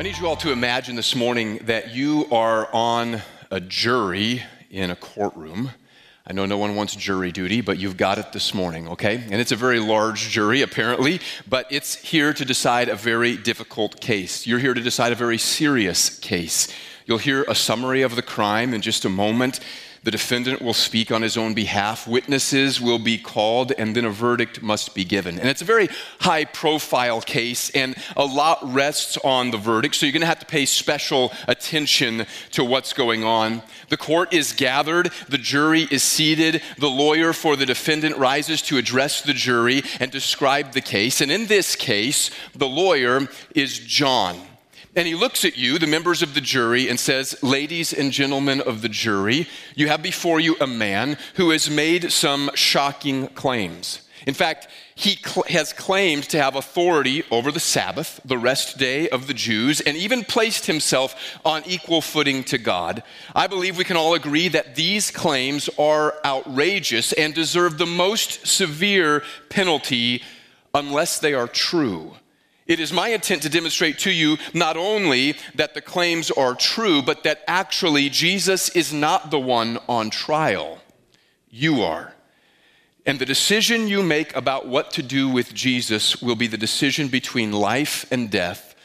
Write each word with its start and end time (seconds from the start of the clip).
I 0.00 0.02
need 0.02 0.16
you 0.16 0.28
all 0.28 0.36
to 0.36 0.50
imagine 0.50 0.96
this 0.96 1.14
morning 1.14 1.58
that 1.64 1.94
you 1.94 2.26
are 2.32 2.70
on 2.72 3.20
a 3.50 3.60
jury 3.60 4.42
in 4.70 4.90
a 4.90 4.96
courtroom. 4.96 5.72
I 6.26 6.32
know 6.32 6.46
no 6.46 6.56
one 6.56 6.74
wants 6.74 6.96
jury 6.96 7.32
duty, 7.32 7.60
but 7.60 7.78
you've 7.78 7.98
got 7.98 8.16
it 8.16 8.32
this 8.32 8.54
morning, 8.54 8.88
okay? 8.88 9.16
And 9.16 9.34
it's 9.42 9.52
a 9.52 9.56
very 9.56 9.78
large 9.78 10.30
jury, 10.30 10.62
apparently, 10.62 11.20
but 11.46 11.66
it's 11.70 11.96
here 11.96 12.32
to 12.32 12.46
decide 12.46 12.88
a 12.88 12.96
very 12.96 13.36
difficult 13.36 14.00
case. 14.00 14.46
You're 14.46 14.58
here 14.58 14.72
to 14.72 14.80
decide 14.80 15.12
a 15.12 15.16
very 15.16 15.36
serious 15.36 16.18
case. 16.18 16.68
You'll 17.04 17.18
hear 17.18 17.42
a 17.42 17.54
summary 17.54 18.00
of 18.00 18.16
the 18.16 18.22
crime 18.22 18.72
in 18.72 18.80
just 18.80 19.04
a 19.04 19.10
moment. 19.10 19.60
The 20.02 20.10
defendant 20.10 20.62
will 20.62 20.72
speak 20.72 21.12
on 21.12 21.20
his 21.20 21.36
own 21.36 21.52
behalf, 21.52 22.08
witnesses 22.08 22.80
will 22.80 22.98
be 22.98 23.18
called, 23.18 23.72
and 23.72 23.94
then 23.94 24.06
a 24.06 24.10
verdict 24.10 24.62
must 24.62 24.94
be 24.94 25.04
given. 25.04 25.38
And 25.38 25.46
it's 25.46 25.60
a 25.60 25.66
very 25.66 25.90
high 26.20 26.46
profile 26.46 27.20
case, 27.20 27.68
and 27.70 27.94
a 28.16 28.24
lot 28.24 28.60
rests 28.62 29.18
on 29.18 29.50
the 29.50 29.58
verdict, 29.58 29.94
so 29.94 30.06
you're 30.06 30.14
going 30.14 30.22
to 30.22 30.26
have 30.26 30.38
to 30.38 30.46
pay 30.46 30.64
special 30.64 31.32
attention 31.46 32.24
to 32.52 32.64
what's 32.64 32.94
going 32.94 33.24
on. 33.24 33.60
The 33.90 33.98
court 33.98 34.32
is 34.32 34.54
gathered, 34.54 35.12
the 35.28 35.36
jury 35.36 35.86
is 35.90 36.02
seated, 36.02 36.62
the 36.78 36.88
lawyer 36.88 37.34
for 37.34 37.54
the 37.54 37.66
defendant 37.66 38.16
rises 38.16 38.62
to 38.62 38.78
address 38.78 39.20
the 39.20 39.34
jury 39.34 39.82
and 40.00 40.10
describe 40.10 40.72
the 40.72 40.80
case. 40.80 41.20
And 41.20 41.30
in 41.30 41.46
this 41.46 41.76
case, 41.76 42.30
the 42.54 42.68
lawyer 42.68 43.28
is 43.54 43.78
John. 43.78 44.40
And 44.96 45.06
he 45.06 45.14
looks 45.14 45.44
at 45.44 45.56
you, 45.56 45.78
the 45.78 45.86
members 45.86 46.20
of 46.20 46.34
the 46.34 46.40
jury, 46.40 46.88
and 46.88 46.98
says, 46.98 47.40
Ladies 47.42 47.92
and 47.92 48.10
gentlemen 48.10 48.60
of 48.60 48.82
the 48.82 48.88
jury, 48.88 49.46
you 49.76 49.86
have 49.86 50.02
before 50.02 50.40
you 50.40 50.56
a 50.60 50.66
man 50.66 51.16
who 51.34 51.50
has 51.50 51.70
made 51.70 52.10
some 52.10 52.50
shocking 52.54 53.28
claims. 53.28 54.02
In 54.26 54.34
fact, 54.34 54.66
he 54.96 55.16
cl- 55.16 55.46
has 55.48 55.72
claimed 55.72 56.24
to 56.24 56.42
have 56.42 56.56
authority 56.56 57.22
over 57.30 57.52
the 57.52 57.60
Sabbath, 57.60 58.20
the 58.24 58.36
rest 58.36 58.78
day 58.78 59.08
of 59.08 59.28
the 59.28 59.34
Jews, 59.34 59.80
and 59.80 59.96
even 59.96 60.24
placed 60.24 60.66
himself 60.66 61.38
on 61.44 61.62
equal 61.66 62.02
footing 62.02 62.42
to 62.44 62.58
God. 62.58 63.02
I 63.34 63.46
believe 63.46 63.78
we 63.78 63.84
can 63.84 63.96
all 63.96 64.14
agree 64.14 64.48
that 64.48 64.74
these 64.74 65.10
claims 65.10 65.70
are 65.78 66.16
outrageous 66.24 67.12
and 67.12 67.32
deserve 67.32 67.78
the 67.78 67.86
most 67.86 68.46
severe 68.46 69.22
penalty 69.48 70.22
unless 70.74 71.18
they 71.20 71.32
are 71.32 71.48
true. 71.48 72.14
It 72.70 72.78
is 72.78 72.92
my 72.92 73.08
intent 73.08 73.42
to 73.42 73.48
demonstrate 73.48 73.98
to 73.98 74.12
you 74.12 74.38
not 74.54 74.76
only 74.76 75.34
that 75.56 75.74
the 75.74 75.80
claims 75.80 76.30
are 76.30 76.54
true, 76.54 77.02
but 77.02 77.24
that 77.24 77.42
actually 77.48 78.08
Jesus 78.08 78.68
is 78.68 78.92
not 78.92 79.32
the 79.32 79.40
one 79.40 79.80
on 79.88 80.08
trial. 80.08 80.78
You 81.50 81.82
are. 81.82 82.14
And 83.04 83.18
the 83.18 83.26
decision 83.26 83.88
you 83.88 84.04
make 84.04 84.36
about 84.36 84.68
what 84.68 84.92
to 84.92 85.02
do 85.02 85.28
with 85.28 85.52
Jesus 85.52 86.22
will 86.22 86.36
be 86.36 86.46
the 86.46 86.56
decision 86.56 87.08
between 87.08 87.50
life 87.50 88.06
and 88.12 88.30
death, 88.30 88.76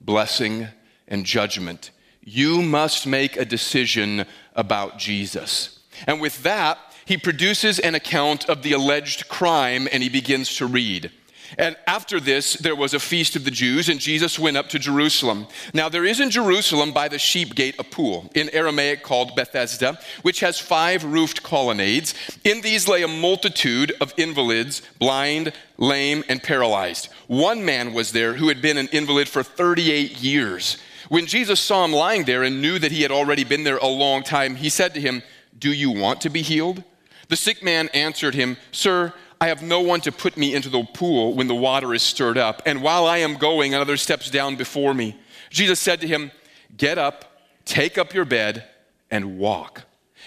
blessing 0.00 0.68
and 1.06 1.26
judgment. 1.26 1.90
You 2.24 2.62
must 2.62 3.06
make 3.06 3.36
a 3.36 3.44
decision 3.44 4.24
about 4.54 4.96
Jesus. 4.96 5.80
And 6.06 6.22
with 6.22 6.42
that, 6.42 6.78
he 7.04 7.18
produces 7.18 7.78
an 7.80 7.94
account 7.94 8.48
of 8.48 8.62
the 8.62 8.72
alleged 8.72 9.28
crime 9.28 9.88
and 9.92 10.02
he 10.02 10.08
begins 10.08 10.56
to 10.56 10.64
read. 10.64 11.12
And 11.58 11.76
after 11.86 12.20
this, 12.20 12.54
there 12.54 12.76
was 12.76 12.94
a 12.94 13.00
feast 13.00 13.36
of 13.36 13.44
the 13.44 13.50
Jews, 13.50 13.88
and 13.88 14.00
Jesus 14.00 14.38
went 14.38 14.56
up 14.56 14.68
to 14.70 14.78
Jerusalem. 14.78 15.46
Now, 15.72 15.88
there 15.88 16.04
is 16.04 16.20
in 16.20 16.30
Jerusalem 16.30 16.92
by 16.92 17.08
the 17.08 17.18
sheep 17.18 17.54
gate 17.54 17.76
a 17.78 17.84
pool, 17.84 18.30
in 18.34 18.50
Aramaic 18.50 19.02
called 19.02 19.36
Bethesda, 19.36 19.98
which 20.22 20.40
has 20.40 20.58
five 20.58 21.04
roofed 21.04 21.42
colonnades. 21.42 22.14
In 22.44 22.60
these 22.60 22.88
lay 22.88 23.02
a 23.02 23.08
multitude 23.08 23.92
of 24.00 24.12
invalids, 24.16 24.82
blind, 24.98 25.52
lame, 25.78 26.24
and 26.28 26.42
paralyzed. 26.42 27.08
One 27.26 27.64
man 27.64 27.92
was 27.92 28.12
there 28.12 28.34
who 28.34 28.48
had 28.48 28.62
been 28.62 28.78
an 28.78 28.88
invalid 28.92 29.28
for 29.28 29.42
38 29.42 30.20
years. 30.20 30.78
When 31.08 31.26
Jesus 31.26 31.60
saw 31.60 31.84
him 31.84 31.92
lying 31.92 32.24
there 32.24 32.42
and 32.42 32.60
knew 32.60 32.78
that 32.78 32.92
he 32.92 33.02
had 33.02 33.12
already 33.12 33.44
been 33.44 33.64
there 33.64 33.78
a 33.78 33.86
long 33.86 34.22
time, 34.22 34.56
he 34.56 34.68
said 34.68 34.94
to 34.94 35.00
him, 35.00 35.22
Do 35.56 35.72
you 35.72 35.90
want 35.90 36.20
to 36.22 36.30
be 36.30 36.42
healed? 36.42 36.82
The 37.28 37.36
sick 37.36 37.62
man 37.62 37.88
answered 37.88 38.34
him, 38.34 38.56
Sir, 38.72 39.12
I 39.40 39.48
have 39.48 39.62
no 39.62 39.80
one 39.80 40.00
to 40.02 40.12
put 40.12 40.36
me 40.36 40.54
into 40.54 40.68
the 40.68 40.82
pool 40.82 41.34
when 41.34 41.46
the 41.46 41.54
water 41.54 41.92
is 41.92 42.02
stirred 42.02 42.38
up. 42.38 42.62
And 42.64 42.82
while 42.82 43.06
I 43.06 43.18
am 43.18 43.34
going, 43.34 43.74
another 43.74 43.96
steps 43.96 44.30
down 44.30 44.56
before 44.56 44.94
me. 44.94 45.16
Jesus 45.50 45.78
said 45.78 46.00
to 46.00 46.06
him, 46.06 46.30
Get 46.76 46.98
up, 46.98 47.42
take 47.64 47.98
up 47.98 48.14
your 48.14 48.24
bed, 48.24 48.64
and 49.10 49.38
walk. 49.38 49.82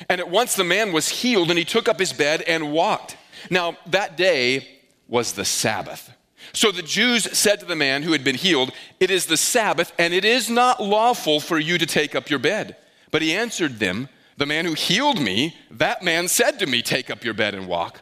And 0.07 0.21
at 0.21 0.29
once 0.29 0.55
the 0.55 0.63
man 0.63 0.93
was 0.93 1.09
healed, 1.09 1.49
and 1.49 1.57
he 1.57 1.65
took 1.65 1.89
up 1.89 1.99
his 1.99 2.13
bed 2.13 2.41
and 2.43 2.71
walked. 2.71 3.17
Now, 3.49 3.77
that 3.87 4.15
day 4.17 4.67
was 5.07 5.33
the 5.33 5.45
Sabbath. 5.45 6.11
So 6.53 6.71
the 6.71 6.81
Jews 6.81 7.37
said 7.37 7.59
to 7.59 7.65
the 7.65 7.75
man 7.75 8.03
who 8.03 8.11
had 8.11 8.23
been 8.23 8.35
healed, 8.35 8.71
It 8.99 9.11
is 9.11 9.25
the 9.25 9.37
Sabbath, 9.37 9.91
and 9.97 10.13
it 10.13 10.25
is 10.25 10.49
not 10.49 10.81
lawful 10.81 11.39
for 11.39 11.59
you 11.59 11.77
to 11.77 11.85
take 11.85 12.15
up 12.15 12.29
your 12.29 12.39
bed. 12.39 12.75
But 13.11 13.21
he 13.21 13.33
answered 13.33 13.79
them, 13.79 14.09
The 14.37 14.45
man 14.45 14.65
who 14.65 14.73
healed 14.73 15.19
me, 15.19 15.55
that 15.71 16.03
man 16.03 16.27
said 16.27 16.59
to 16.59 16.65
me, 16.65 16.81
Take 16.81 17.09
up 17.09 17.23
your 17.23 17.33
bed 17.33 17.55
and 17.55 17.67
walk. 17.67 18.01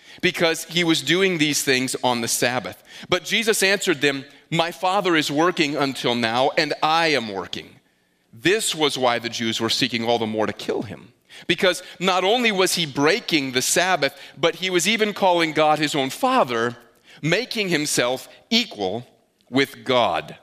because 0.21 0.65
he 0.65 0.83
was 0.83 1.01
doing 1.01 1.37
these 1.37 1.63
things 1.63 1.95
on 2.03 2.21
the 2.21 2.27
Sabbath. 2.27 2.83
But 3.09 3.23
Jesus 3.23 3.63
answered 3.63 4.01
them, 4.01 4.25
My 4.49 4.71
Father 4.71 5.15
is 5.15 5.31
working 5.31 5.75
until 5.75 6.15
now, 6.15 6.51
and 6.57 6.73
I 6.83 7.07
am 7.07 7.29
working. 7.29 7.75
This 8.33 8.73
was 8.73 8.97
why 8.97 9.19
the 9.19 9.29
Jews 9.29 9.59
were 9.59 9.69
seeking 9.69 10.05
all 10.05 10.19
the 10.19 10.25
more 10.25 10.45
to 10.45 10.53
kill 10.53 10.83
him. 10.83 11.13
Because 11.47 11.81
not 11.99 12.23
only 12.23 12.51
was 12.51 12.75
he 12.75 12.85
breaking 12.85 13.51
the 13.51 13.61
Sabbath, 13.61 14.17
but 14.37 14.55
he 14.55 14.69
was 14.69 14.87
even 14.87 15.13
calling 15.13 15.53
God 15.53 15.79
his 15.79 15.95
own 15.95 16.09
Father, 16.09 16.77
making 17.21 17.69
himself 17.69 18.27
equal 18.49 19.05
with 19.49 19.83
God. 19.83 20.37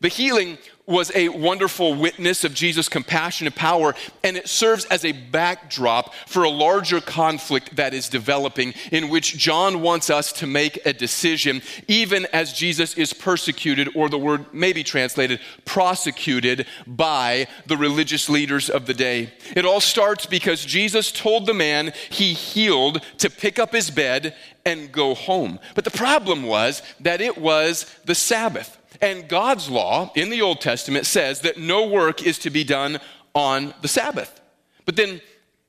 The 0.00 0.08
healing 0.08 0.58
was 0.86 1.10
a 1.14 1.28
wonderful 1.28 1.94
witness 1.94 2.44
of 2.44 2.54
Jesus' 2.54 2.88
compassion 2.88 3.46
and 3.46 3.56
power, 3.56 3.94
and 4.22 4.36
it 4.36 4.48
serves 4.48 4.84
as 4.86 5.04
a 5.04 5.12
backdrop 5.12 6.14
for 6.26 6.44
a 6.44 6.50
larger 6.50 7.00
conflict 7.00 7.76
that 7.76 7.92
is 7.92 8.08
developing 8.08 8.72
in 8.92 9.08
which 9.08 9.36
John 9.36 9.82
wants 9.82 10.10
us 10.10 10.32
to 10.34 10.46
make 10.46 10.84
a 10.86 10.92
decision, 10.92 11.60
even 11.88 12.26
as 12.32 12.52
Jesus 12.52 12.94
is 12.94 13.12
persecuted, 13.12 13.88
or 13.96 14.08
the 14.08 14.18
word 14.18 14.52
may 14.54 14.72
be 14.72 14.84
translated 14.84 15.40
prosecuted 15.64 16.66
by 16.86 17.46
the 17.66 17.76
religious 17.76 18.28
leaders 18.28 18.70
of 18.70 18.86
the 18.86 18.94
day. 18.94 19.32
It 19.56 19.64
all 19.64 19.80
starts 19.80 20.26
because 20.26 20.64
Jesus 20.64 21.10
told 21.10 21.46
the 21.46 21.54
man 21.54 21.92
he 22.10 22.32
healed 22.32 23.02
to 23.18 23.30
pick 23.30 23.58
up 23.58 23.72
his 23.72 23.90
bed 23.90 24.34
and 24.64 24.92
go 24.92 25.14
home. 25.14 25.58
But 25.74 25.84
the 25.84 25.90
problem 25.90 26.42
was 26.42 26.82
that 27.00 27.20
it 27.20 27.38
was 27.38 27.86
the 28.04 28.14
Sabbath. 28.14 28.78
And 29.00 29.28
God's 29.28 29.68
law 29.70 30.10
in 30.14 30.30
the 30.30 30.42
Old 30.42 30.60
Testament 30.60 31.06
says 31.06 31.40
that 31.40 31.58
no 31.58 31.86
work 31.86 32.22
is 32.22 32.38
to 32.40 32.50
be 32.50 32.64
done 32.64 32.98
on 33.34 33.74
the 33.82 33.88
Sabbath. 33.88 34.40
But 34.84 34.96
then, 34.96 35.20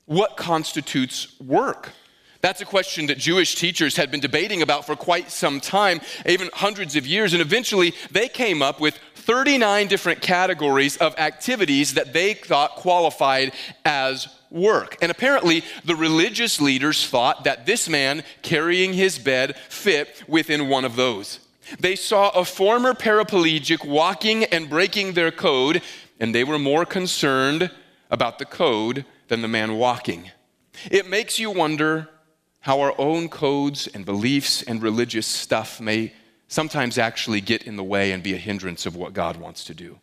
what 0.06 0.38
constitutes 0.38 1.40
work? 1.40 1.92
That's 2.42 2.62
a 2.62 2.66
question 2.66 3.08
that 3.08 3.18
Jewish 3.18 3.56
teachers 3.56 3.98
had 3.98 4.12
been 4.12 4.20
debating 4.20 4.62
about 4.62 4.86
for 4.86 4.96
quite 4.96 5.32
some 5.32 5.60
time, 5.60 6.00
even 6.26 6.50
hundreds 6.54 6.96
of 6.96 7.06
years. 7.06 7.34
And 7.34 7.42
eventually, 7.42 7.94
they 8.12 8.30
came 8.30 8.62
up 8.62 8.80
with 8.80 8.98
39 9.16 9.88
different 9.88 10.22
categories 10.22 10.98
of 10.98 11.18
activities 11.18 11.96
that 11.96 12.14
they 12.14 12.34
thought 12.34 12.76
qualified 12.76 13.54
as 13.84 14.28
work. 14.50 14.98
And 15.02 15.12
apparently, 15.12 15.64
the 15.84 15.96
religious 15.96 16.62
leaders 16.62 17.06
thought 17.06 17.44
that 17.44 17.66
this 17.66 17.90
man 17.90 18.24
carrying 18.44 18.94
his 18.94 19.20
bed 19.20 19.58
fit 19.68 20.24
within 20.28 20.70
one 20.70 20.86
of 20.86 20.96
those. 20.96 21.40
They 21.80 21.96
saw 21.96 22.30
a 22.30 22.46
former 22.46 22.94
paraplegic 22.94 23.86
walking 23.86 24.44
and 24.46 24.70
breaking 24.70 25.14
their 25.14 25.32
code, 25.32 25.82
and 26.20 26.34
they 26.34 26.44
were 26.44 26.60
more 26.60 26.86
concerned 26.86 27.72
about 28.10 28.40
the 28.40 28.46
code 28.46 29.06
than 29.28 29.42
the 29.42 29.48
man 29.48 29.78
walking. 29.78 30.32
It 30.90 31.10
makes 31.10 31.40
you 31.40 31.52
wonder 31.52 32.10
how 32.62 32.82
our 32.82 32.94
own 32.98 33.30
codes 33.30 33.88
and 33.88 34.06
beliefs 34.06 34.62
and 34.64 34.82
religious 34.82 35.28
stuff 35.28 35.80
may 35.80 36.14
sometimes 36.48 36.98
actually 36.98 37.42
get 37.42 37.64
in 37.64 37.76
the 37.76 37.84
way 37.84 38.12
and 38.12 38.24
be 38.24 38.34
a 38.34 38.38
hindrance 38.38 38.86
of 38.86 38.96
what 38.96 39.14
God 39.14 39.38
wants 39.38 39.64
to 39.66 39.74
do. 39.74 40.00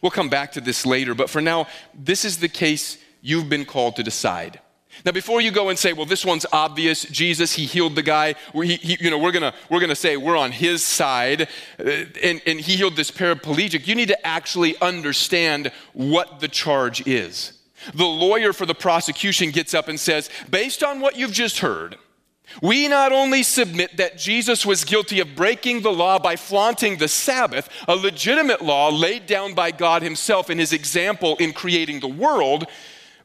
We'll 0.00 0.10
come 0.10 0.28
back 0.28 0.52
to 0.52 0.60
this 0.60 0.84
later, 0.84 1.14
but 1.14 1.30
for 1.30 1.40
now, 1.40 1.68
this 1.94 2.24
is 2.24 2.38
the 2.38 2.48
case 2.48 2.98
you've 3.20 3.48
been 3.48 3.64
called 3.64 3.96
to 3.96 4.02
decide. 4.02 4.60
Now, 5.04 5.12
before 5.12 5.40
you 5.40 5.50
go 5.50 5.68
and 5.68 5.78
say, 5.78 5.92
well, 5.92 6.06
this 6.06 6.24
one's 6.24 6.46
obvious, 6.52 7.02
Jesus, 7.04 7.54
he 7.54 7.64
healed 7.64 7.96
the 7.96 8.02
guy, 8.02 8.34
he, 8.54 8.76
he, 8.76 8.96
you 9.00 9.10
know, 9.10 9.18
we're 9.18 9.32
gonna, 9.32 9.54
we're 9.68 9.80
gonna 9.80 9.96
say 9.96 10.16
we're 10.16 10.36
on 10.36 10.52
his 10.52 10.84
side, 10.84 11.48
uh, 11.78 12.04
and, 12.22 12.40
and 12.46 12.60
he 12.60 12.76
healed 12.76 12.94
this 12.94 13.10
paraplegic, 13.10 13.86
you 13.86 13.94
need 13.94 14.08
to 14.08 14.26
actually 14.26 14.78
understand 14.80 15.72
what 15.92 16.40
the 16.40 16.48
charge 16.48 17.06
is. 17.06 17.52
The 17.94 18.04
lawyer 18.04 18.52
for 18.52 18.64
the 18.64 18.74
prosecution 18.74 19.50
gets 19.50 19.74
up 19.74 19.88
and 19.88 19.98
says, 19.98 20.30
Based 20.50 20.84
on 20.84 21.00
what 21.00 21.16
you've 21.16 21.32
just 21.32 21.58
heard, 21.58 21.96
we 22.60 22.86
not 22.86 23.12
only 23.12 23.42
submit 23.42 23.96
that 23.96 24.18
Jesus 24.18 24.66
was 24.66 24.84
guilty 24.84 25.20
of 25.20 25.34
breaking 25.34 25.80
the 25.80 25.92
law 25.92 26.18
by 26.18 26.36
flaunting 26.36 26.98
the 26.98 27.08
Sabbath, 27.08 27.68
a 27.88 27.96
legitimate 27.96 28.60
law 28.60 28.90
laid 28.90 29.26
down 29.26 29.54
by 29.54 29.70
God 29.70 30.02
Himself 30.02 30.50
in 30.50 30.58
His 30.58 30.72
example 30.72 31.36
in 31.36 31.52
creating 31.52 32.00
the 32.00 32.08
world, 32.08 32.66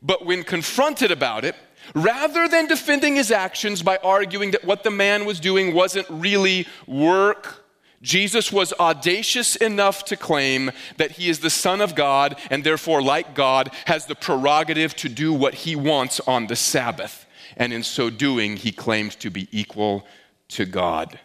but 0.02 0.26
when 0.26 0.44
confronted 0.44 1.12
about 1.12 1.46
it, 1.46 1.56
rather 1.94 2.48
than 2.48 2.68
defending 2.68 3.16
his 3.16 3.32
actions 3.32 3.82
by 3.82 3.98
arguing 4.04 4.52
that 4.52 4.66
what 4.66 4.84
the 4.84 4.92
man 4.92 5.26
was 5.26 5.40
doing 5.40 5.74
wasn't 5.74 6.08
really 6.10 6.68
work, 6.86 7.64
Jesus 8.02 8.52
was 8.52 8.74
audacious 8.74 9.56
enough 9.56 10.06
to 10.06 10.16
claim 10.16 10.72
that 10.98 11.12
he 11.12 11.30
is 11.30 11.40
the 11.40 11.50
Son 11.50 11.82
of 11.82 11.96
God 11.96 12.40
and 12.52 12.64
therefore, 12.64 13.02
like 13.02 13.34
God, 13.34 13.72
has 13.86 14.06
the 14.06 14.16
prerogative 14.16 14.96
to 14.98 15.10
do 15.10 15.34
what 15.34 15.54
he 15.54 15.76
wants 15.76 16.20
on 16.22 16.48
the 16.48 16.56
Sabbath. 16.56 17.26
And 17.56 17.74
in 17.74 17.82
so 17.82 18.10
doing, 18.10 18.58
he 18.58 18.72
claimed 18.72 19.14
to 19.20 19.32
be 19.32 19.48
equal 19.52 20.06
to 20.50 20.66
God. 20.66 21.20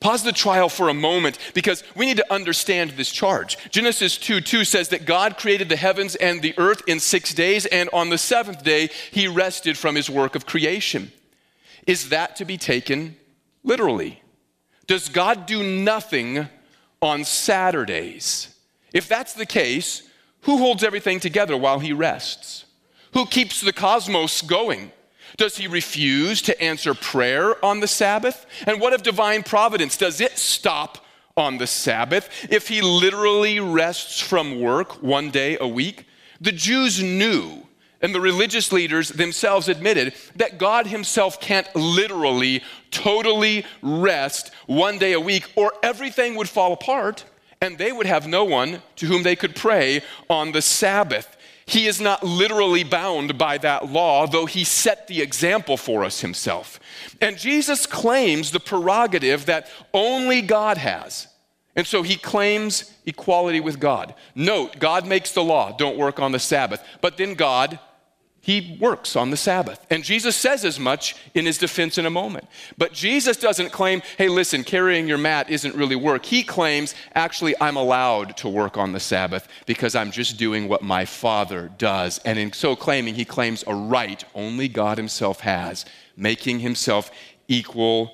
Pause 0.00 0.24
the 0.24 0.32
trial 0.32 0.68
for 0.68 0.88
a 0.88 0.94
moment 0.94 1.38
because 1.54 1.82
we 1.94 2.06
need 2.06 2.16
to 2.16 2.32
understand 2.32 2.90
this 2.90 3.10
charge. 3.10 3.56
Genesis 3.70 4.18
2 4.18 4.40
2 4.40 4.64
says 4.64 4.88
that 4.88 5.06
God 5.06 5.38
created 5.38 5.68
the 5.68 5.76
heavens 5.76 6.14
and 6.16 6.42
the 6.42 6.54
earth 6.58 6.82
in 6.86 7.00
six 7.00 7.32
days, 7.32 7.66
and 7.66 7.88
on 7.92 8.10
the 8.10 8.18
seventh 8.18 8.62
day, 8.62 8.90
he 9.10 9.28
rested 9.28 9.78
from 9.78 9.94
his 9.94 10.10
work 10.10 10.34
of 10.34 10.46
creation. 10.46 11.12
Is 11.86 12.10
that 12.10 12.36
to 12.36 12.44
be 12.44 12.58
taken 12.58 13.16
literally? 13.62 14.22
Does 14.86 15.08
God 15.08 15.46
do 15.46 15.62
nothing 15.62 16.48
on 17.00 17.24
Saturdays? 17.24 18.54
If 18.92 19.08
that's 19.08 19.34
the 19.34 19.46
case, 19.46 20.02
who 20.42 20.58
holds 20.58 20.84
everything 20.84 21.20
together 21.20 21.56
while 21.56 21.78
he 21.78 21.92
rests? 21.92 22.64
Who 23.12 23.26
keeps 23.26 23.60
the 23.60 23.72
cosmos 23.72 24.42
going? 24.42 24.92
Does 25.36 25.56
he 25.56 25.66
refuse 25.66 26.42
to 26.42 26.60
answer 26.62 26.94
prayer 26.94 27.62
on 27.64 27.80
the 27.80 27.88
Sabbath? 27.88 28.46
And 28.66 28.80
what 28.80 28.92
of 28.92 29.02
divine 29.02 29.42
providence? 29.42 29.96
Does 29.96 30.20
it 30.20 30.38
stop 30.38 31.04
on 31.36 31.58
the 31.58 31.66
Sabbath 31.66 32.28
if 32.48 32.68
he 32.68 32.80
literally 32.80 33.58
rests 33.58 34.20
from 34.20 34.60
work 34.60 35.02
one 35.02 35.30
day 35.30 35.56
a 35.60 35.66
week? 35.66 36.06
The 36.40 36.52
Jews 36.52 37.02
knew, 37.02 37.66
and 38.00 38.14
the 38.14 38.20
religious 38.20 38.70
leaders 38.70 39.08
themselves 39.08 39.68
admitted, 39.68 40.14
that 40.36 40.58
God 40.58 40.86
himself 40.86 41.40
can't 41.40 41.74
literally, 41.74 42.62
totally 42.90 43.64
rest 43.82 44.52
one 44.66 44.98
day 44.98 45.12
a 45.12 45.20
week, 45.20 45.50
or 45.56 45.72
everything 45.82 46.36
would 46.36 46.48
fall 46.48 46.72
apart 46.72 47.24
and 47.64 47.78
they 47.78 47.92
would 47.92 48.06
have 48.06 48.26
no 48.26 48.44
one 48.44 48.82
to 48.96 49.06
whom 49.06 49.22
they 49.22 49.34
could 49.34 49.56
pray 49.56 50.02
on 50.28 50.52
the 50.52 50.60
Sabbath. 50.60 51.34
He 51.66 51.86
is 51.86 52.00
not 52.00 52.22
literally 52.22 52.84
bound 52.84 53.38
by 53.38 53.58
that 53.58 53.90
law, 53.90 54.26
though 54.26 54.46
he 54.46 54.64
set 54.64 55.06
the 55.08 55.22
example 55.22 55.76
for 55.76 56.04
us 56.04 56.20
himself. 56.20 56.78
And 57.20 57.38
Jesus 57.38 57.86
claims 57.86 58.50
the 58.50 58.60
prerogative 58.60 59.46
that 59.46 59.68
only 59.92 60.42
God 60.42 60.76
has. 60.76 61.28
And 61.76 61.86
so 61.86 62.02
he 62.02 62.16
claims 62.16 62.92
equality 63.06 63.60
with 63.60 63.80
God. 63.80 64.14
Note, 64.34 64.78
God 64.78 65.06
makes 65.06 65.32
the 65.32 65.42
law, 65.42 65.76
don't 65.76 65.98
work 65.98 66.20
on 66.20 66.32
the 66.32 66.38
Sabbath. 66.38 66.84
But 67.00 67.16
then 67.16 67.34
God 67.34 67.78
he 68.44 68.76
works 68.78 69.16
on 69.16 69.30
the 69.30 69.38
Sabbath. 69.38 69.86
And 69.88 70.04
Jesus 70.04 70.36
says 70.36 70.66
as 70.66 70.78
much 70.78 71.16
in 71.32 71.46
his 71.46 71.56
defense 71.56 71.96
in 71.96 72.04
a 72.04 72.10
moment. 72.10 72.46
But 72.76 72.92
Jesus 72.92 73.38
doesn't 73.38 73.72
claim, 73.72 74.02
hey, 74.18 74.28
listen, 74.28 74.64
carrying 74.64 75.08
your 75.08 75.16
mat 75.16 75.48
isn't 75.48 75.74
really 75.74 75.96
work. 75.96 76.26
He 76.26 76.42
claims, 76.42 76.94
actually, 77.14 77.54
I'm 77.58 77.78
allowed 77.78 78.36
to 78.36 78.48
work 78.50 78.76
on 78.76 78.92
the 78.92 79.00
Sabbath 79.00 79.48
because 79.64 79.94
I'm 79.94 80.10
just 80.10 80.36
doing 80.36 80.68
what 80.68 80.82
my 80.82 81.06
Father 81.06 81.72
does. 81.78 82.18
And 82.26 82.38
in 82.38 82.52
so 82.52 82.76
claiming, 82.76 83.14
he 83.14 83.24
claims 83.24 83.64
a 83.66 83.74
right 83.74 84.22
only 84.34 84.68
God 84.68 84.98
himself 84.98 85.40
has, 85.40 85.86
making 86.14 86.58
himself 86.58 87.10
equal 87.48 88.12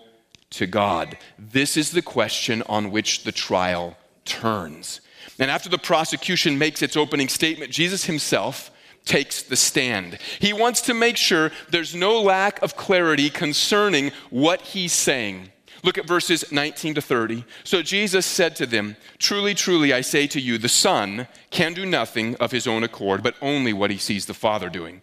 to 0.50 0.68
God. 0.68 1.18
This 1.40 1.76
is 1.76 1.90
the 1.90 2.02
question 2.02 2.62
on 2.68 2.92
which 2.92 3.24
the 3.24 3.32
trial 3.32 3.96
turns. 4.24 5.00
And 5.40 5.50
after 5.50 5.68
the 5.68 5.76
prosecution 5.76 6.56
makes 6.56 6.82
its 6.82 6.96
opening 6.96 7.28
statement, 7.28 7.72
Jesus 7.72 8.04
himself 8.04 8.70
takes 9.04 9.42
the 9.42 9.56
stand. 9.56 10.18
He 10.38 10.52
wants 10.52 10.80
to 10.82 10.94
make 10.94 11.16
sure 11.16 11.50
there's 11.70 11.94
no 11.94 12.20
lack 12.20 12.62
of 12.62 12.76
clarity 12.76 13.30
concerning 13.30 14.12
what 14.30 14.60
he's 14.60 14.92
saying. 14.92 15.50
Look 15.82 15.98
at 15.98 16.06
verses 16.06 16.50
19 16.52 16.94
to 16.94 17.00
30. 17.00 17.44
So 17.64 17.82
Jesus 17.82 18.26
said 18.26 18.54
to 18.56 18.66
them, 18.66 18.96
Truly, 19.18 19.54
truly, 19.54 19.92
I 19.92 20.02
say 20.02 20.26
to 20.28 20.40
you, 20.40 20.58
the 20.58 20.68
Son 20.68 21.26
can 21.50 21.72
do 21.72 21.86
nothing 21.86 22.36
of 22.36 22.52
his 22.52 22.66
own 22.66 22.84
accord, 22.84 23.22
but 23.22 23.34
only 23.40 23.72
what 23.72 23.90
he 23.90 23.96
sees 23.96 24.26
the 24.26 24.34
Father 24.34 24.68
doing. 24.68 25.02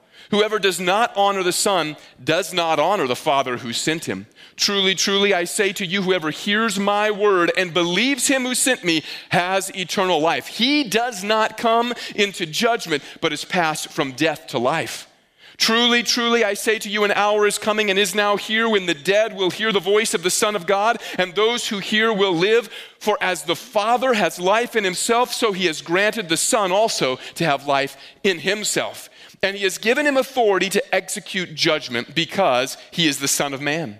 Whoever 0.31 0.59
does 0.59 0.79
not 0.79 1.15
honor 1.17 1.43
the 1.43 1.51
Son 1.51 1.97
does 2.23 2.53
not 2.53 2.79
honor 2.79 3.05
the 3.05 3.17
Father 3.17 3.57
who 3.57 3.73
sent 3.73 4.05
him. 4.05 4.27
Truly, 4.55 4.95
truly, 4.95 5.33
I 5.33 5.43
say 5.43 5.73
to 5.73 5.85
you, 5.85 6.03
whoever 6.03 6.31
hears 6.31 6.79
my 6.79 7.11
word 7.11 7.51
and 7.57 7.73
believes 7.73 8.27
him 8.27 8.43
who 8.43 8.55
sent 8.55 8.85
me 8.85 9.03
has 9.29 9.69
eternal 9.75 10.21
life. 10.21 10.47
He 10.47 10.85
does 10.85 11.21
not 11.21 11.57
come 11.57 11.93
into 12.15 12.45
judgment, 12.45 13.03
but 13.19 13.33
is 13.33 13.43
passed 13.43 13.89
from 13.89 14.13
death 14.13 14.47
to 14.47 14.57
life. 14.57 15.07
Truly, 15.57 16.01
truly, 16.01 16.45
I 16.45 16.53
say 16.53 16.79
to 16.79 16.89
you, 16.89 17.03
an 17.03 17.11
hour 17.11 17.45
is 17.45 17.57
coming 17.57 17.89
and 17.89 17.99
is 17.99 18.15
now 18.15 18.37
here 18.37 18.69
when 18.69 18.85
the 18.85 18.93
dead 18.93 19.35
will 19.35 19.51
hear 19.51 19.73
the 19.73 19.79
voice 19.79 20.13
of 20.13 20.23
the 20.23 20.29
Son 20.31 20.55
of 20.55 20.65
God, 20.65 21.01
and 21.17 21.35
those 21.35 21.67
who 21.67 21.79
hear 21.79 22.11
will 22.13 22.33
live. 22.33 22.69
For 22.99 23.17
as 23.21 23.43
the 23.43 23.55
Father 23.55 24.13
has 24.13 24.39
life 24.39 24.75
in 24.77 24.85
himself, 24.85 25.33
so 25.33 25.51
he 25.51 25.65
has 25.65 25.81
granted 25.81 26.29
the 26.29 26.37
Son 26.37 26.71
also 26.71 27.17
to 27.35 27.45
have 27.45 27.67
life 27.67 27.97
in 28.23 28.39
himself 28.39 29.09
and 29.41 29.55
he 29.55 29.63
has 29.63 29.77
given 29.77 30.05
him 30.05 30.17
authority 30.17 30.69
to 30.69 30.95
execute 30.95 31.55
judgment 31.55 32.13
because 32.15 32.77
he 32.91 33.07
is 33.07 33.19
the 33.19 33.27
Son 33.27 33.53
of 33.53 33.61
Man. 33.61 33.99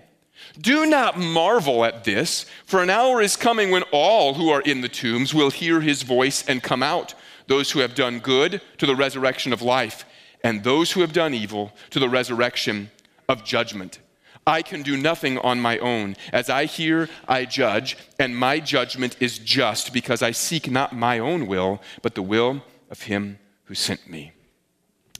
Do 0.60 0.86
not 0.86 1.18
marvel 1.18 1.84
at 1.84 2.04
this, 2.04 2.46
for 2.66 2.82
an 2.82 2.90
hour 2.90 3.22
is 3.22 3.36
coming 3.36 3.70
when 3.70 3.84
all 3.90 4.34
who 4.34 4.50
are 4.50 4.60
in 4.60 4.80
the 4.80 4.88
tombs 4.88 5.32
will 5.32 5.50
hear 5.50 5.80
his 5.80 6.02
voice 6.02 6.44
and 6.46 6.62
come 6.62 6.82
out, 6.82 7.14
those 7.46 7.70
who 7.70 7.80
have 7.80 7.94
done 7.94 8.18
good 8.18 8.60
to 8.78 8.86
the 8.86 8.96
resurrection 8.96 9.52
of 9.52 9.62
life, 9.62 10.04
and 10.44 10.62
those 10.62 10.92
who 10.92 11.00
have 11.00 11.12
done 11.12 11.32
evil 11.32 11.72
to 11.90 11.98
the 11.98 12.08
resurrection 12.08 12.90
of 13.28 13.44
judgment. 13.44 14.00
I 14.46 14.62
can 14.62 14.82
do 14.82 14.96
nothing 14.96 15.38
on 15.38 15.60
my 15.60 15.78
own. 15.78 16.16
As 16.32 16.50
I 16.50 16.64
hear, 16.64 17.08
I 17.28 17.44
judge, 17.44 17.96
and 18.18 18.36
my 18.36 18.58
judgment 18.58 19.16
is 19.20 19.38
just 19.38 19.92
because 19.92 20.20
I 20.20 20.32
seek 20.32 20.70
not 20.70 20.92
my 20.92 21.18
own 21.18 21.46
will, 21.46 21.80
but 22.02 22.14
the 22.14 22.22
will 22.22 22.62
of 22.90 23.02
him 23.02 23.38
who 23.64 23.74
sent 23.74 24.10
me. 24.10 24.32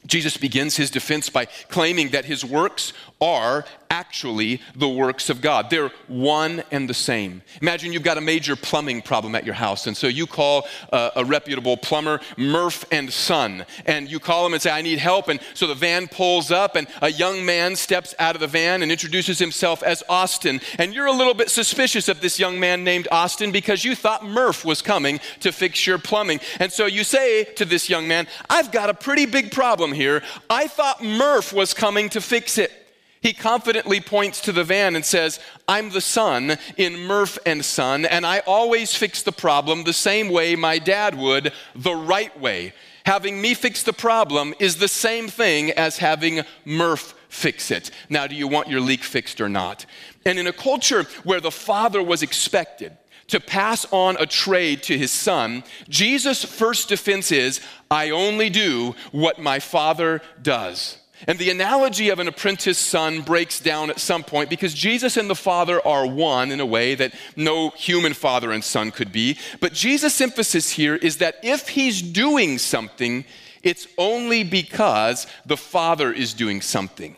Jesus 0.07 0.37
begins 0.37 0.77
his 0.77 0.91
defense 0.91 1.29
by 1.31 1.47
claiming 1.47 2.11
that 2.11 2.25
his 2.25 2.45
works 2.45 2.93
are 3.23 3.65
actually 3.89 4.61
the 4.75 4.89
works 4.89 5.29
of 5.29 5.41
God. 5.43 5.69
They're 5.69 5.91
one 6.09 6.63
and 6.71 6.89
the 6.89 6.95
same. 6.95 7.43
Imagine 7.61 7.93
you've 7.93 8.03
got 8.03 8.17
a 8.17 8.23
major 8.23 8.57
plumbing 8.57 9.03
problem 9.03 9.35
at 9.35 9.45
your 9.45 9.55
house, 9.55 9.87
and 9.87 9.95
so 9.97 10.07
you 10.07 10.27
call 10.27 10.67
a, 10.91 11.13
a 11.17 11.25
reputable 11.25 11.77
plumber, 11.77 12.21
Murph 12.39 12.87
and 12.91 13.13
Son, 13.13 13.67
and 13.85 14.11
you 14.11 14.19
call 14.19 14.47
him 14.47 14.55
and 14.55 14.63
say, 14.63 14.71
I 14.71 14.81
need 14.81 14.99
help. 14.99 15.29
And 15.29 15.41
so 15.55 15.67
the 15.67 15.75
van 15.75 16.09
pulls 16.09 16.51
up, 16.51 16.75
and 16.75 16.89
a 17.03 17.11
young 17.11 17.45
man 17.45 17.77
steps 17.77 18.15
out 18.19 18.35
of 18.35 18.41
the 18.41 18.47
van 18.47 18.83
and 18.83 18.91
introduces 18.91 19.39
himself 19.39 19.83
as 19.83 20.03
Austin. 20.09 20.61
And 20.79 20.95
you're 20.95 21.07
a 21.07 21.13
little 21.13 21.35
bit 21.35 21.51
suspicious 21.51 22.09
of 22.09 22.21
this 22.21 22.41
young 22.41 22.59
man 22.59 22.85
named 22.85 23.09
Austin 23.13 23.53
because 23.53 23.85
you 23.85 23.95
thought 23.95 24.25
Murph 24.25 24.65
was 24.65 24.83
coming 24.83 25.21
to 25.41 25.53
fix 25.53 25.87
your 25.87 25.99
plumbing. 25.99 26.41
And 26.59 26.73
so 26.73 26.87
you 26.87 27.05
say 27.05 27.45
to 27.45 27.65
this 27.65 27.89
young 27.89 28.09
man, 28.09 28.27
I've 28.49 28.73
got 28.73 28.89
a 28.89 28.95
pretty 28.95 29.27
big 29.27 29.53
problem 29.53 29.93
here. 29.93 30.23
I 30.49 30.67
thought 30.67 31.05
Murph 31.05 31.53
was 31.53 31.75
coming 31.75 32.09
to 32.11 32.21
fix 32.21 32.57
it. 32.57 32.82
He 33.23 33.33
confidently 33.33 34.01
points 34.01 34.41
to 34.43 34.53
the 34.53 34.65
van 34.65 34.97
and 34.97 35.05
says, 35.05 35.39
I'm 35.69 35.91
the 35.91 36.01
son 36.01 36.59
in 36.77 36.99
Murph 36.99 37.39
and 37.47 37.65
Son, 37.65 38.05
and 38.05 38.27
I 38.27 38.41
always 38.41 38.97
fix 38.97 39.23
the 39.23 39.31
problem 39.31 39.85
the 39.85 39.93
same 39.93 40.29
way 40.29 40.57
my 40.57 40.81
dad 40.81 41.17
would, 41.17 41.53
the 41.77 41.95
right 41.95 42.39
way. 42.41 42.75
Having 43.07 43.41
me 43.41 43.55
fix 43.55 43.85
the 43.85 43.93
problem 43.93 44.55
is 44.59 44.77
the 44.77 44.89
same 44.89 45.29
thing 45.29 45.71
as 45.71 45.99
having 45.99 46.43
Murph 46.65 47.15
fix 47.29 47.71
it. 47.71 47.93
Now, 48.09 48.27
do 48.27 48.35
you 48.35 48.49
want 48.49 48.69
your 48.69 48.81
leak 48.81 49.05
fixed 49.05 49.41
or 49.41 49.49
not? 49.49 49.87
And 50.27 50.37
in 50.37 50.49
a 50.49 50.53
culture 50.53 51.05
where 51.23 51.41
the 51.41 51.51
father 51.53 52.03
was 52.03 52.25
expected 52.25 52.97
to 53.29 53.39
pass 53.39 53.87
on 53.93 54.17
a 54.19 54.27
trade 54.27 54.83
to 54.83 54.99
his 54.99 55.13
son, 55.13 55.63
Jesus' 55.89 56.45
first 56.45 56.89
defense 56.89 57.31
is, 57.31 57.61
I 57.89 58.11
only 58.11 58.51
do 58.51 58.97
what 59.13 59.41
my 59.41 59.61
father 59.61 60.21
does. 60.43 60.99
And 61.27 61.39
the 61.39 61.51
analogy 61.51 62.09
of 62.09 62.19
an 62.19 62.29
apprentice 62.29 62.79
son 62.79 63.21
breaks 63.21 63.61
down 63.61 63.91
at 63.91 64.01
some 64.01 64.25
point 64.25 64.51
because 64.51 64.75
Jesus 64.75 65.17
and 65.17 65.31
the 65.31 65.35
Father 65.35 65.85
are 65.87 66.07
one 66.07 66.51
in 66.51 66.61
a 66.61 66.67
way 66.67 66.95
that 66.95 67.15
no 67.37 67.71
human 67.71 68.13
father 68.13 68.51
and 68.51 68.65
son 68.65 68.91
could 68.91 69.13
be. 69.13 69.39
But 69.61 69.73
Jesus' 69.73 70.21
emphasis 70.21 70.71
here 70.71 70.97
is 70.97 71.19
that 71.19 71.37
if 71.43 71.69
he's 71.69 72.03
doing 72.03 72.59
something, 72.59 73.25
it's 73.63 73.87
only 73.97 74.43
because 74.43 75.27
the 75.47 75.57
Father 75.57 76.13
is 76.13 76.35
doing 76.35 76.61
something. 76.61 77.17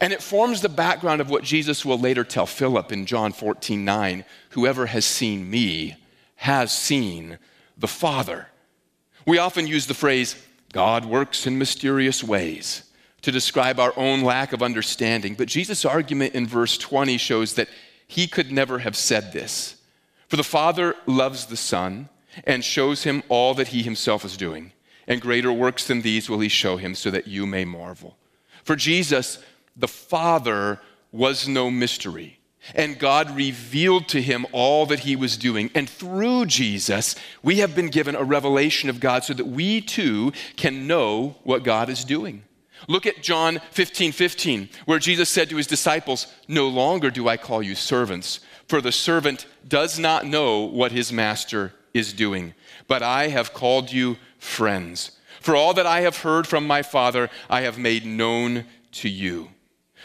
And 0.00 0.12
it 0.12 0.22
forms 0.22 0.60
the 0.60 0.68
background 0.68 1.20
of 1.20 1.30
what 1.30 1.44
Jesus 1.44 1.84
will 1.84 1.98
later 1.98 2.24
tell 2.24 2.46
Philip 2.46 2.90
in 2.90 3.06
John 3.06 3.32
14 3.32 3.84
9 3.84 4.24
Whoever 4.50 4.86
has 4.86 5.04
seen 5.04 5.48
me 5.48 5.96
has 6.36 6.72
seen 6.72 7.38
the 7.76 7.88
Father. 7.88 8.48
We 9.26 9.38
often 9.38 9.66
use 9.66 9.86
the 9.86 9.94
phrase, 9.94 10.36
God 10.72 11.04
works 11.04 11.46
in 11.46 11.58
mysterious 11.58 12.24
ways 12.24 12.82
to 13.24 13.32
describe 13.32 13.80
our 13.80 13.94
own 13.96 14.20
lack 14.20 14.52
of 14.52 14.62
understanding. 14.62 15.34
But 15.34 15.48
Jesus' 15.48 15.86
argument 15.86 16.34
in 16.34 16.46
verse 16.46 16.76
20 16.76 17.16
shows 17.16 17.54
that 17.54 17.68
he 18.06 18.26
could 18.26 18.52
never 18.52 18.80
have 18.80 18.96
said 18.96 19.32
this. 19.32 19.76
For 20.28 20.36
the 20.36 20.44
Father 20.44 20.94
loves 21.06 21.46
the 21.46 21.56
Son 21.56 22.10
and 22.46 22.62
shows 22.62 23.04
him 23.04 23.22
all 23.30 23.54
that 23.54 23.68
he 23.68 23.82
himself 23.82 24.26
is 24.26 24.36
doing. 24.36 24.72
And 25.08 25.22
greater 25.22 25.52
works 25.52 25.86
than 25.86 26.02
these 26.02 26.28
will 26.28 26.40
he 26.40 26.48
show 26.48 26.76
him 26.76 26.94
so 26.94 27.10
that 27.10 27.26
you 27.26 27.46
may 27.46 27.64
marvel. 27.64 28.16
For 28.62 28.76
Jesus, 28.76 29.38
the 29.74 29.88
Father 29.88 30.80
was 31.10 31.48
no 31.48 31.70
mystery. 31.70 32.40
And 32.74 32.98
God 32.98 33.34
revealed 33.34 34.08
to 34.08 34.20
him 34.20 34.46
all 34.52 34.84
that 34.86 35.00
he 35.00 35.16
was 35.16 35.38
doing. 35.38 35.70
And 35.74 35.88
through 35.88 36.46
Jesus, 36.46 37.14
we 37.42 37.56
have 37.58 37.74
been 37.74 37.88
given 37.88 38.16
a 38.16 38.22
revelation 38.22 38.90
of 38.90 39.00
God 39.00 39.24
so 39.24 39.32
that 39.32 39.46
we 39.46 39.80
too 39.80 40.32
can 40.56 40.86
know 40.86 41.36
what 41.42 41.62
God 41.62 41.88
is 41.88 42.04
doing. 42.04 42.42
Look 42.88 43.06
at 43.06 43.22
John 43.22 43.60
15 43.70 44.12
15, 44.12 44.68
where 44.84 44.98
Jesus 44.98 45.28
said 45.28 45.48
to 45.50 45.56
his 45.56 45.66
disciples, 45.66 46.26
No 46.48 46.68
longer 46.68 47.10
do 47.10 47.28
I 47.28 47.36
call 47.36 47.62
you 47.62 47.74
servants, 47.74 48.40
for 48.68 48.80
the 48.80 48.92
servant 48.92 49.46
does 49.66 49.98
not 49.98 50.26
know 50.26 50.60
what 50.60 50.92
his 50.92 51.12
master 51.12 51.72
is 51.92 52.12
doing, 52.12 52.54
but 52.88 53.02
I 53.02 53.28
have 53.28 53.54
called 53.54 53.92
you 53.92 54.16
friends. 54.38 55.12
For 55.40 55.54
all 55.54 55.74
that 55.74 55.86
I 55.86 56.00
have 56.00 56.18
heard 56.18 56.46
from 56.46 56.66
my 56.66 56.82
Father, 56.82 57.30
I 57.50 57.62
have 57.62 57.78
made 57.78 58.06
known 58.06 58.64
to 58.92 59.08
you. 59.08 59.50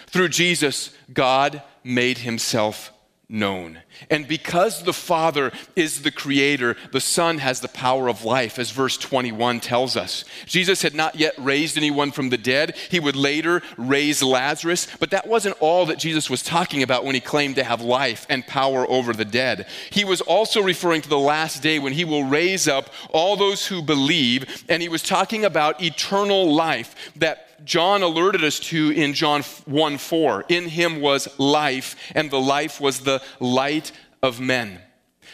Through 0.08 0.30
Jesus, 0.30 0.92
God 1.14 1.62
made 1.84 2.20
himself 2.20 2.92
known. 3.30 3.80
And 4.10 4.28
because 4.28 4.84
the 4.84 4.94
Father 4.94 5.52
is 5.76 6.02
the 6.02 6.12
creator, 6.12 6.76
the 6.92 7.00
Son 7.00 7.38
has 7.38 7.60
the 7.60 7.68
power 7.68 8.10
of 8.10 8.26
life, 8.26 8.58
as 8.58 8.72
verse 8.72 8.98
21 8.98 9.60
tells 9.60 9.96
us. 9.96 10.26
Jesus 10.48 10.82
had 10.82 10.96
not 10.96 11.16
yet 11.16 11.36
raised 11.38 11.78
anyone 11.78 12.12
from 12.12 12.30
the 12.30 12.38
dead. 12.38 12.76
He 12.90 13.00
would 13.00 13.16
later 13.16 13.62
raise 13.78 14.24
Lazarus, 14.24 14.88
but 15.00 15.12
that 15.12 15.28
wasn't 15.28 15.58
all 15.60 15.86
that 15.86 16.00
Jesus 16.00 16.28
was 16.28 16.42
talking 16.42 16.82
about 16.82 17.06
when 17.06 17.14
he 17.14 17.22
claimed 17.22 17.56
to 17.56 17.64
have 17.64 17.82
life 17.82 18.26
and 18.30 18.48
power 18.48 18.90
over 18.90 19.14
the 19.14 19.26
dead. 19.26 19.68
He 19.92 20.04
was 20.04 20.22
also 20.22 20.62
referring 20.62 21.04
to 21.04 21.10
the 21.10 21.20
last 21.20 21.62
day 21.62 21.78
when 21.78 21.94
he 21.94 22.06
will 22.06 22.24
raise 22.24 22.68
up 22.68 22.90
all 23.12 23.38
those 23.38 23.68
who 23.68 23.84
believe, 23.84 24.64
and 24.68 24.82
he 24.82 24.90
was 24.90 25.04
talking 25.04 25.46
about 25.46 25.84
eternal 25.84 26.52
life 26.52 26.96
that 27.18 27.49
John 27.64 28.02
alerted 28.02 28.44
us 28.44 28.60
to 28.60 28.92
in 28.92 29.14
John 29.14 29.44
1 29.44 29.98
4. 29.98 30.46
In 30.50 30.70
him 30.70 31.02
was 31.02 31.28
life, 31.40 31.96
and 32.16 32.30
the 32.30 32.40
life 32.40 32.82
was 32.82 33.02
the 33.02 33.22
light 33.40 33.92
of 34.22 34.40
men. 34.40 34.80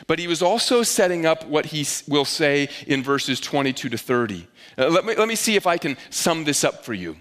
But 0.07 0.19
he 0.19 0.27
was 0.27 0.41
also 0.41 0.83
setting 0.83 1.25
up 1.25 1.45
what 1.47 1.67
he 1.67 1.85
will 2.07 2.25
say 2.25 2.69
in 2.85 3.01
verses 3.03 3.39
22 3.39 3.89
to 3.89 3.97
30. 3.97 4.47
Uh, 4.77 4.87
let, 4.89 5.05
me, 5.05 5.15
let 5.15 5.27
me 5.27 5.35
see 5.35 5.55
if 5.55 5.65
I 5.65 5.77
can 5.77 5.97
sum 6.09 6.43
this 6.43 6.63
up 6.63 6.83
for 6.83 6.93
you. 6.93 7.15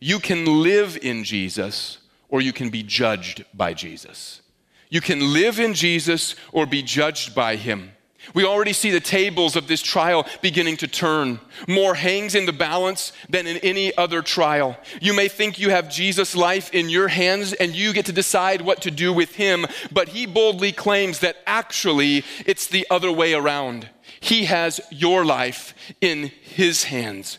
You 0.00 0.18
can 0.18 0.62
live 0.62 0.98
in 1.02 1.24
Jesus, 1.24 1.98
or 2.28 2.40
you 2.40 2.52
can 2.52 2.70
be 2.70 2.82
judged 2.82 3.44
by 3.54 3.74
Jesus. 3.74 4.42
You 4.88 5.00
can 5.00 5.32
live 5.32 5.58
in 5.58 5.74
Jesus 5.74 6.36
or 6.52 6.66
be 6.66 6.82
judged 6.82 7.34
by 7.34 7.56
him. 7.56 7.92
We 8.34 8.44
already 8.44 8.72
see 8.72 8.90
the 8.90 9.00
tables 9.00 9.56
of 9.56 9.66
this 9.66 9.82
trial 9.82 10.26
beginning 10.40 10.76
to 10.78 10.88
turn. 10.88 11.40
More 11.68 11.94
hangs 11.94 12.34
in 12.34 12.46
the 12.46 12.52
balance 12.52 13.12
than 13.28 13.46
in 13.46 13.58
any 13.58 13.96
other 13.96 14.22
trial. 14.22 14.76
You 15.00 15.12
may 15.12 15.28
think 15.28 15.58
you 15.58 15.70
have 15.70 15.90
Jesus' 15.90 16.36
life 16.36 16.72
in 16.72 16.88
your 16.88 17.08
hands 17.08 17.52
and 17.52 17.74
you 17.74 17.92
get 17.92 18.06
to 18.06 18.12
decide 18.12 18.62
what 18.62 18.80
to 18.82 18.90
do 18.90 19.12
with 19.12 19.34
him, 19.34 19.66
but 19.90 20.10
he 20.10 20.26
boldly 20.26 20.72
claims 20.72 21.18
that 21.20 21.36
actually 21.46 22.24
it's 22.46 22.66
the 22.66 22.86
other 22.90 23.10
way 23.10 23.34
around. 23.34 23.88
He 24.20 24.44
has 24.44 24.80
your 24.90 25.24
life 25.24 25.74
in 26.00 26.30
his 26.42 26.84
hands. 26.84 27.38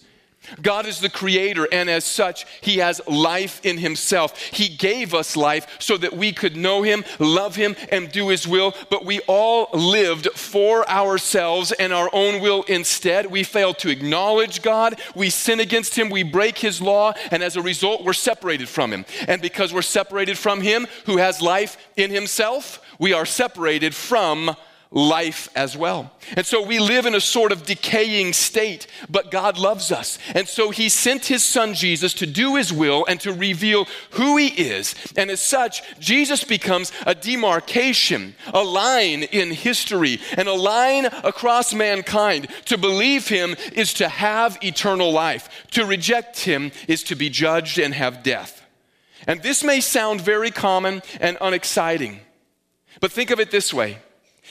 God 0.61 0.85
is 0.85 0.99
the 0.99 1.09
creator, 1.09 1.67
and 1.71 1.89
as 1.89 2.05
such, 2.05 2.45
He 2.61 2.77
has 2.77 3.01
life 3.07 3.63
in 3.65 3.77
Himself. 3.77 4.37
He 4.39 4.69
gave 4.69 5.13
us 5.13 5.35
life 5.35 5.67
so 5.79 5.97
that 5.97 6.13
we 6.13 6.31
could 6.31 6.55
know 6.55 6.83
Him, 6.83 7.03
love 7.19 7.55
Him, 7.55 7.75
and 7.91 8.11
do 8.11 8.29
His 8.29 8.47
will, 8.47 8.73
but 8.89 9.05
we 9.05 9.19
all 9.21 9.69
lived 9.73 10.29
for 10.31 10.87
ourselves 10.89 11.71
and 11.71 11.93
our 11.93 12.09
own 12.13 12.41
will 12.41 12.63
instead. 12.63 13.25
We 13.27 13.43
fail 13.43 13.73
to 13.75 13.89
acknowledge 13.89 14.61
God, 14.61 14.99
we 15.15 15.29
sin 15.29 15.59
against 15.59 15.97
Him, 15.97 16.09
we 16.09 16.23
break 16.23 16.57
His 16.57 16.81
law, 16.81 17.13
and 17.31 17.43
as 17.43 17.55
a 17.55 17.61
result, 17.61 18.03
we're 18.03 18.13
separated 18.13 18.69
from 18.69 18.91
Him. 18.91 19.05
And 19.27 19.41
because 19.41 19.73
we're 19.73 19.81
separated 19.81 20.37
from 20.37 20.61
Him, 20.61 20.87
who 21.05 21.17
has 21.17 21.41
life 21.41 21.77
in 21.95 22.11
Himself, 22.11 22.79
we 22.99 23.13
are 23.13 23.25
separated 23.25 23.95
from 23.95 24.55
life 24.93 25.49
as 25.55 25.75
well. 25.75 26.11
And 26.37 26.45
so 26.45 26.61
we 26.61 26.79
live 26.79 27.05
in 27.05 27.15
a 27.15 27.19
sort 27.19 27.51
of 27.51 27.65
decaying 27.65 28.33
state, 28.33 28.87
but 29.09 29.31
God 29.31 29.57
loves 29.57 29.91
us. 29.91 30.19
And 30.35 30.47
so 30.47 30.69
he 30.69 30.87
sent 30.87 31.25
his 31.25 31.43
son 31.43 31.73
Jesus 31.73 32.13
to 32.15 32.27
do 32.27 32.55
his 32.55 32.71
will 32.71 33.03
and 33.07 33.19
to 33.21 33.33
reveal 33.33 33.87
who 34.11 34.37
he 34.37 34.47
is. 34.47 34.95
And 35.17 35.31
as 35.31 35.41
such, 35.41 35.81
Jesus 35.99 36.43
becomes 36.43 36.91
a 37.07 37.15
demarcation, 37.15 38.35
a 38.53 38.63
line 38.63 39.23
in 39.23 39.51
history, 39.51 40.19
and 40.37 40.47
a 40.47 40.53
line 40.53 41.05
across 41.05 41.73
mankind. 41.73 42.47
To 42.65 42.77
believe 42.77 43.27
him 43.27 43.55
is 43.73 43.93
to 43.95 44.07
have 44.07 44.59
eternal 44.63 45.11
life, 45.11 45.49
to 45.71 45.85
reject 45.85 46.41
him 46.41 46.71
is 46.87 47.03
to 47.03 47.15
be 47.15 47.29
judged 47.29 47.79
and 47.79 47.93
have 47.95 48.21
death. 48.21 48.61
And 49.25 49.41
this 49.41 49.63
may 49.63 49.81
sound 49.81 50.21
very 50.21 50.51
common 50.51 51.01
and 51.19 51.37
unexciting, 51.41 52.19
but 52.99 53.11
think 53.11 53.31
of 53.31 53.39
it 53.39 53.49
this 53.49 53.73
way. 53.73 53.97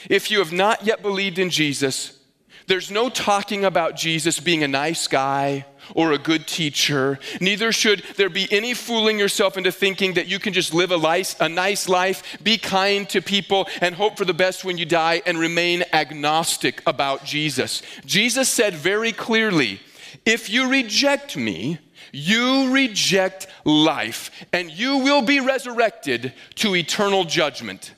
If 0.09 0.31
you 0.31 0.39
have 0.39 0.51
not 0.51 0.85
yet 0.85 1.01
believed 1.01 1.39
in 1.39 1.49
Jesus, 1.49 2.19
there's 2.67 2.91
no 2.91 3.09
talking 3.09 3.65
about 3.65 3.95
Jesus 3.95 4.39
being 4.39 4.63
a 4.63 4.67
nice 4.67 5.07
guy 5.07 5.65
or 5.95 6.13
a 6.13 6.17
good 6.17 6.47
teacher. 6.47 7.19
Neither 7.41 7.71
should 7.71 8.03
there 8.15 8.29
be 8.29 8.47
any 8.51 8.73
fooling 8.73 9.19
yourself 9.19 9.57
into 9.57 9.71
thinking 9.71 10.13
that 10.13 10.27
you 10.27 10.39
can 10.39 10.53
just 10.53 10.73
live 10.73 10.91
a 10.91 10.97
nice, 10.97 11.35
a 11.41 11.49
nice 11.49 11.89
life, 11.89 12.37
be 12.41 12.57
kind 12.57 13.09
to 13.09 13.21
people, 13.21 13.67
and 13.81 13.95
hope 13.95 14.17
for 14.17 14.25
the 14.25 14.33
best 14.33 14.63
when 14.63 14.77
you 14.77 14.85
die 14.85 15.21
and 15.25 15.37
remain 15.37 15.83
agnostic 15.91 16.81
about 16.85 17.25
Jesus. 17.25 17.81
Jesus 18.05 18.47
said 18.47 18.73
very 18.73 19.11
clearly 19.11 19.81
if 20.25 20.49
you 20.49 20.69
reject 20.69 21.35
me, 21.35 21.79
you 22.13 22.71
reject 22.71 23.47
life, 23.65 24.31
and 24.53 24.71
you 24.71 24.99
will 24.99 25.23
be 25.23 25.39
resurrected 25.39 26.33
to 26.55 26.75
eternal 26.75 27.25
judgment, 27.25 27.93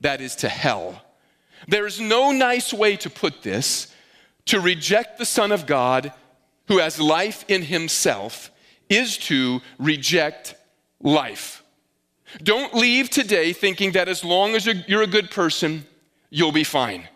that 0.00 0.20
is, 0.20 0.36
to 0.36 0.48
hell. 0.48 1.00
There's 1.68 2.00
no 2.00 2.32
nice 2.32 2.72
way 2.72 2.96
to 2.96 3.10
put 3.10 3.42
this 3.42 3.94
to 4.46 4.60
reject 4.60 5.18
the 5.18 5.24
Son 5.24 5.52
of 5.52 5.66
God 5.66 6.12
who 6.68 6.78
has 6.78 7.00
life 7.00 7.44
in 7.48 7.62
himself 7.62 8.50
is 8.88 9.16
to 9.18 9.60
reject 9.78 10.54
life. 11.00 11.62
Don't 12.42 12.74
leave 12.74 13.10
today 13.10 13.52
thinking 13.52 13.92
that 13.92 14.08
as 14.08 14.24
long 14.24 14.54
as 14.54 14.66
you're 14.66 15.02
a 15.02 15.06
good 15.06 15.30
person, 15.30 15.84
you'll 16.30 16.52
be 16.52 16.64
fine. 16.64 17.08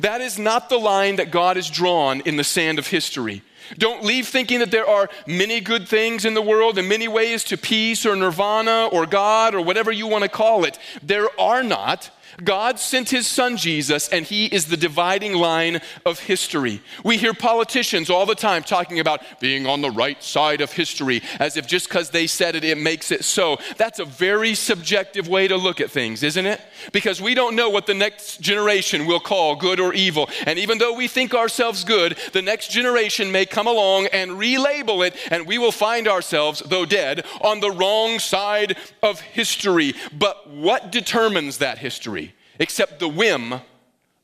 That 0.00 0.20
is 0.20 0.38
not 0.38 0.68
the 0.68 0.78
line 0.78 1.16
that 1.16 1.30
God 1.30 1.56
has 1.56 1.70
drawn 1.70 2.20
in 2.22 2.36
the 2.36 2.44
sand 2.44 2.78
of 2.78 2.86
history. 2.86 3.42
Don't 3.76 4.02
leave 4.02 4.26
thinking 4.26 4.60
that 4.60 4.70
there 4.70 4.88
are 4.88 5.08
many 5.26 5.60
good 5.60 5.86
things 5.88 6.24
in 6.24 6.34
the 6.34 6.42
world 6.42 6.78
and 6.78 6.88
many 6.88 7.08
ways 7.08 7.44
to 7.44 7.56
peace 7.56 8.06
or 8.06 8.16
nirvana 8.16 8.88
or 8.92 9.06
God 9.06 9.54
or 9.54 9.60
whatever 9.60 9.92
you 9.92 10.06
want 10.06 10.24
to 10.24 10.30
call 10.30 10.64
it. 10.64 10.78
There 11.02 11.28
are 11.40 11.62
not. 11.62 12.10
God 12.44 12.78
sent 12.78 13.10
his 13.10 13.26
son 13.26 13.56
Jesus, 13.56 14.08
and 14.08 14.24
he 14.24 14.46
is 14.46 14.66
the 14.66 14.76
dividing 14.76 15.34
line 15.34 15.80
of 16.06 16.20
history. 16.20 16.80
We 17.04 17.16
hear 17.16 17.34
politicians 17.34 18.10
all 18.10 18.26
the 18.26 18.36
time 18.36 18.62
talking 18.62 19.00
about 19.00 19.22
being 19.40 19.66
on 19.66 19.80
the 19.80 19.90
right 19.90 20.22
side 20.22 20.60
of 20.60 20.72
history, 20.72 21.22
as 21.40 21.56
if 21.56 21.66
just 21.66 21.88
because 21.88 22.10
they 22.10 22.28
said 22.28 22.54
it, 22.54 22.64
it 22.64 22.78
makes 22.78 23.10
it 23.10 23.24
so. 23.24 23.58
That's 23.76 23.98
a 23.98 24.04
very 24.04 24.54
subjective 24.54 25.26
way 25.26 25.48
to 25.48 25.56
look 25.56 25.80
at 25.80 25.90
things, 25.90 26.22
isn't 26.22 26.46
it? 26.46 26.60
Because 26.92 27.20
we 27.20 27.34
don't 27.34 27.56
know 27.56 27.70
what 27.70 27.86
the 27.86 27.94
next 27.94 28.40
generation 28.40 29.06
will 29.06 29.20
call 29.20 29.56
good 29.56 29.80
or 29.80 29.92
evil. 29.92 30.30
And 30.46 30.60
even 30.60 30.78
though 30.78 30.94
we 30.94 31.08
think 31.08 31.34
ourselves 31.34 31.82
good, 31.82 32.16
the 32.32 32.42
next 32.42 32.70
generation 32.70 33.32
may 33.32 33.46
come 33.46 33.66
along 33.66 34.06
and 34.12 34.32
relabel 34.32 35.06
it, 35.06 35.16
and 35.30 35.44
we 35.44 35.58
will 35.58 35.72
find 35.72 36.06
ourselves, 36.06 36.62
though 36.66 36.86
dead, 36.86 37.26
on 37.40 37.58
the 37.58 37.72
wrong 37.72 38.20
side 38.20 38.76
of 39.02 39.20
history. 39.20 39.94
But 40.16 40.48
what 40.48 40.92
determines 40.92 41.58
that 41.58 41.78
history? 41.78 42.27
Except 42.58 42.98
the 42.98 43.08
whim 43.08 43.60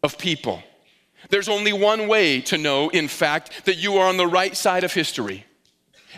of 0.02 0.18
people. 0.18 0.62
There's 1.30 1.48
only 1.48 1.72
one 1.72 2.08
way 2.08 2.40
to 2.42 2.58
know, 2.58 2.90
in 2.90 3.08
fact, 3.08 3.64
that 3.64 3.76
you 3.76 3.96
are 3.96 4.08
on 4.08 4.18
the 4.18 4.26
right 4.26 4.56
side 4.56 4.84
of 4.84 4.92
history, 4.92 5.46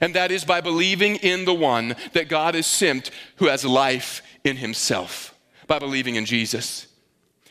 And 0.01 0.15
that 0.15 0.31
is 0.31 0.45
by 0.45 0.61
believing 0.61 1.17
in 1.17 1.45
the 1.45 1.55
one 1.55 1.97
that 2.13 2.29
God 2.29 2.55
has 2.55 2.67
sent 2.67 3.11
who 3.37 3.47
has 3.47 3.65
life 3.65 4.23
in 4.45 4.57
himself, 4.57 5.35
by 5.67 5.79
believing 5.79 6.17
in 6.17 6.27
Jesus. 6.27 6.87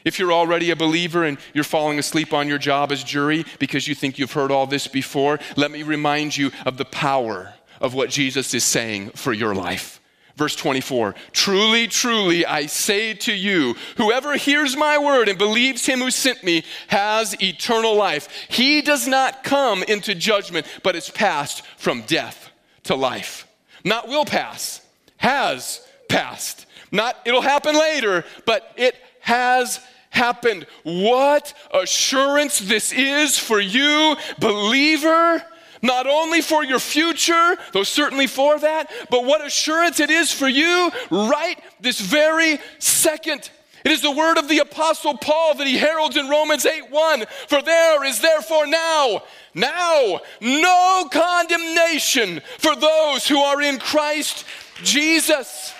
If 0.03 0.19
you're 0.19 0.33
already 0.33 0.69
a 0.69 0.75
believer 0.75 1.23
and 1.23 1.39
you're 1.53 1.63
falling 1.63 1.97
asleep 1.97 2.31
on 2.31 2.47
your 2.47 2.59
job 2.59 2.91
as 2.91 3.03
jury 3.03 3.43
because 3.57 3.87
you 3.87 3.95
think 3.95 4.19
you've 4.19 4.33
heard 4.33 4.51
all 4.51 4.67
this 4.67 4.87
before, 4.87 5.39
let 5.55 5.71
me 5.71 5.81
remind 5.81 6.37
you 6.37 6.51
of 6.65 6.77
the 6.77 6.85
power 6.85 7.55
of 7.81 7.95
what 7.95 8.09
Jesus 8.11 8.53
is 8.53 8.63
saying 8.63 9.09
for 9.11 9.33
your 9.33 9.55
life. 9.55 9.99
Verse 10.35 10.55
24 10.55 11.15
Truly, 11.31 11.87
truly, 11.87 12.45
I 12.45 12.65
say 12.65 13.13
to 13.13 13.33
you, 13.33 13.75
whoever 13.97 14.35
hears 14.35 14.75
my 14.75 14.97
word 14.97 15.29
and 15.29 15.37
believes 15.37 15.85
him 15.85 15.99
who 15.99 16.11
sent 16.11 16.43
me 16.43 16.63
has 16.87 17.41
eternal 17.41 17.95
life. 17.95 18.27
He 18.49 18.81
does 18.81 19.07
not 19.07 19.43
come 19.43 19.83
into 19.83 20.13
judgment, 20.13 20.67
but 20.83 20.95
is 20.95 21.09
passed 21.09 21.65
from 21.77 22.01
death 22.01 22.51
to 22.83 22.95
life. 22.95 23.47
Not 23.83 24.07
will 24.07 24.25
pass, 24.25 24.81
has 25.17 25.81
passed. 26.09 26.65
Not 26.91 27.17
it'll 27.25 27.41
happen 27.41 27.75
later, 27.75 28.25
but 28.45 28.73
it 28.75 28.95
has 29.21 29.79
happened. 30.09 30.65
What 30.83 31.53
assurance 31.73 32.59
this 32.59 32.91
is 32.91 33.37
for 33.37 33.59
you, 33.59 34.15
believer 34.39 35.43
not 35.81 36.07
only 36.07 36.41
for 36.41 36.63
your 36.63 36.79
future, 36.79 37.57
though 37.71 37.83
certainly 37.83 38.27
for 38.27 38.59
that, 38.59 38.91
but 39.09 39.25
what 39.25 39.45
assurance 39.45 39.99
it 39.99 40.09
is 40.09 40.31
for 40.31 40.47
you 40.47 40.91
right 41.09 41.59
this 41.79 41.99
very 41.99 42.59
second. 42.79 43.49
It 43.85 43.91
is 43.91 44.01
the 44.01 44.11
word 44.11 44.39
of 44.39 44.47
the 44.49 44.59
apostle 44.59 45.15
Paul 45.15 45.53
that 45.55 45.67
he 45.67 45.77
heralds 45.77 46.17
in 46.17 46.27
Romans 46.27 46.65
8 46.65 46.89
1. 46.89 47.25
For 47.47 47.61
there 47.61 48.03
is 48.03 48.19
therefore 48.19 48.65
now, 48.65 49.21
now, 49.53 50.21
no 50.41 51.07
condemnation 51.11 52.41
for 52.57 52.75
those 52.75 53.27
who 53.27 53.37
are 53.37 53.61
in 53.61 53.77
Christ 53.77 54.43
Jesus. 54.81 55.71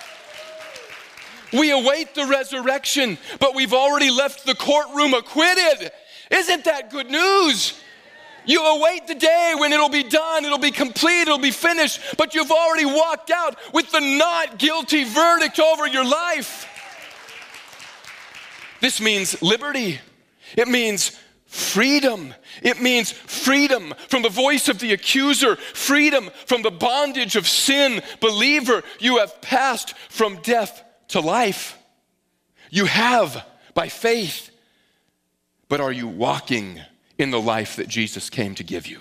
We 1.52 1.72
await 1.72 2.14
the 2.14 2.26
resurrection, 2.26 3.18
but 3.40 3.56
we've 3.56 3.74
already 3.74 4.10
left 4.10 4.46
the 4.46 4.54
courtroom 4.54 5.12
acquitted. 5.12 5.90
Isn't 6.30 6.64
that 6.64 6.90
good 6.90 7.10
news? 7.10 7.80
You 8.46 8.64
await 8.64 9.06
the 9.06 9.14
day 9.14 9.54
when 9.58 9.72
it'll 9.72 9.88
be 9.88 10.04
done, 10.04 10.44
it'll 10.44 10.58
be 10.58 10.70
complete, 10.70 11.22
it'll 11.22 11.38
be 11.38 11.50
finished, 11.50 12.00
but 12.16 12.34
you've 12.34 12.52
already 12.52 12.86
walked 12.86 13.30
out 13.30 13.56
with 13.74 13.90
the 13.90 14.00
not 14.00 14.58
guilty 14.58 15.04
verdict 15.04 15.58
over 15.58 15.86
your 15.86 16.04
life. 16.04 16.66
This 18.80 19.00
means 19.00 19.42
liberty. 19.42 20.00
It 20.56 20.68
means 20.68 21.18
freedom. 21.46 22.34
It 22.62 22.80
means 22.80 23.10
freedom 23.10 23.94
from 24.08 24.22
the 24.22 24.28
voice 24.28 24.68
of 24.68 24.78
the 24.78 24.92
accuser, 24.92 25.56
freedom 25.56 26.30
from 26.46 26.62
the 26.62 26.70
bondage 26.70 27.36
of 27.36 27.48
sin. 27.48 28.02
Believer, 28.20 28.82
you 29.00 29.18
have 29.18 29.40
passed 29.40 29.96
from 30.08 30.36
death 30.42 30.84
to 31.08 31.20
life. 31.20 31.76
You 32.70 32.86
have 32.86 33.44
by 33.74 33.88
faith. 33.88 34.50
But 35.68 35.80
are 35.80 35.92
you 35.92 36.06
walking? 36.06 36.80
In 37.18 37.30
the 37.30 37.40
life 37.40 37.76
that 37.76 37.88
Jesus 37.88 38.30
came 38.30 38.54
to 38.54 38.64
give 38.64 38.86
you? 38.86 39.00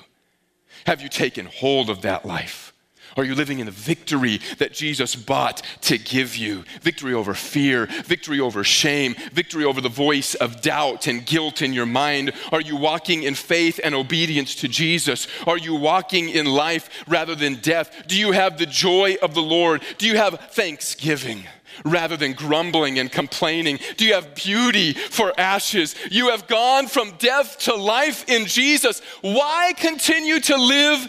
Have 0.85 1.01
you 1.01 1.09
taken 1.09 1.47
hold 1.47 1.89
of 1.89 2.01
that 2.01 2.25
life? 2.25 2.73
Are 3.17 3.23
you 3.23 3.33
living 3.33 3.59
in 3.59 3.65
the 3.65 3.71
victory 3.71 4.41
that 4.57 4.73
Jesus 4.73 5.15
bought 5.15 5.61
to 5.81 5.97
give 5.97 6.35
you? 6.35 6.65
Victory 6.81 7.13
over 7.13 7.33
fear, 7.33 7.85
victory 7.85 8.41
over 8.41 8.63
shame, 8.63 9.15
victory 9.31 9.63
over 9.63 9.79
the 9.79 9.87
voice 9.87 10.35
of 10.35 10.61
doubt 10.61 11.07
and 11.07 11.25
guilt 11.25 11.61
in 11.61 11.71
your 11.71 11.85
mind. 11.85 12.33
Are 12.51 12.59
you 12.59 12.75
walking 12.75 13.23
in 13.23 13.33
faith 13.33 13.79
and 13.81 13.95
obedience 13.95 14.55
to 14.55 14.67
Jesus? 14.67 15.27
Are 15.47 15.57
you 15.57 15.75
walking 15.75 16.27
in 16.27 16.45
life 16.45 16.89
rather 17.07 17.35
than 17.35 17.55
death? 17.55 18.03
Do 18.07 18.19
you 18.19 18.33
have 18.33 18.57
the 18.57 18.65
joy 18.65 19.15
of 19.21 19.33
the 19.33 19.41
Lord? 19.41 19.81
Do 19.97 20.07
you 20.07 20.17
have 20.17 20.51
thanksgiving? 20.51 21.45
Rather 21.83 22.17
than 22.17 22.33
grumbling 22.33 22.99
and 22.99 23.11
complaining? 23.11 23.79
Do 23.97 24.05
you 24.05 24.13
have 24.13 24.35
beauty 24.35 24.93
for 24.93 25.33
ashes? 25.39 25.95
You 26.09 26.29
have 26.29 26.47
gone 26.47 26.87
from 26.87 27.11
death 27.17 27.59
to 27.59 27.75
life 27.75 28.29
in 28.29 28.45
Jesus. 28.45 29.01
Why 29.21 29.73
continue 29.77 30.39
to 30.41 30.57
live 30.57 31.07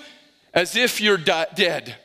as 0.55 0.77
if 0.77 1.01
you're 1.01 1.19
di- 1.19 1.47
dead? 1.55 1.97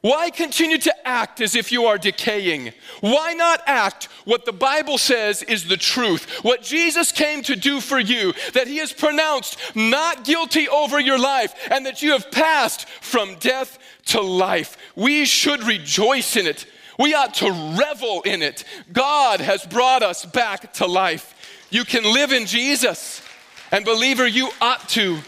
Why 0.00 0.30
continue 0.30 0.78
to 0.78 1.08
act 1.08 1.40
as 1.40 1.56
if 1.56 1.72
you 1.72 1.86
are 1.86 1.98
decaying? 1.98 2.72
Why 3.00 3.34
not 3.34 3.62
act 3.66 4.04
what 4.24 4.44
the 4.44 4.52
Bible 4.52 4.96
says 4.96 5.42
is 5.42 5.64
the 5.64 5.76
truth? 5.76 6.44
What 6.44 6.62
Jesus 6.62 7.10
came 7.10 7.42
to 7.42 7.56
do 7.56 7.80
for 7.80 7.98
you, 7.98 8.32
that 8.54 8.68
He 8.68 8.76
has 8.76 8.92
pronounced 8.92 9.58
not 9.74 10.24
guilty 10.24 10.68
over 10.68 11.00
your 11.00 11.18
life, 11.18 11.52
and 11.70 11.84
that 11.84 12.00
you 12.00 12.12
have 12.12 12.30
passed 12.30 12.88
from 12.88 13.34
death 13.40 13.78
to 14.06 14.20
life. 14.20 14.76
We 14.94 15.24
should 15.24 15.64
rejoice 15.64 16.36
in 16.36 16.46
it 16.46 16.64
we 16.98 17.14
ought 17.14 17.34
to 17.34 17.50
revel 17.78 18.22
in 18.22 18.42
it. 18.42 18.64
God 18.92 19.40
has 19.40 19.64
brought 19.64 20.02
us 20.02 20.26
back 20.26 20.72
to 20.74 20.86
life. 20.86 21.34
You 21.70 21.84
can 21.84 22.02
live 22.02 22.32
in 22.32 22.46
Jesus, 22.46 23.22
and 23.70 23.84
believer, 23.84 24.26
you 24.26 24.50
ought 24.60 24.88
to, 24.90 25.18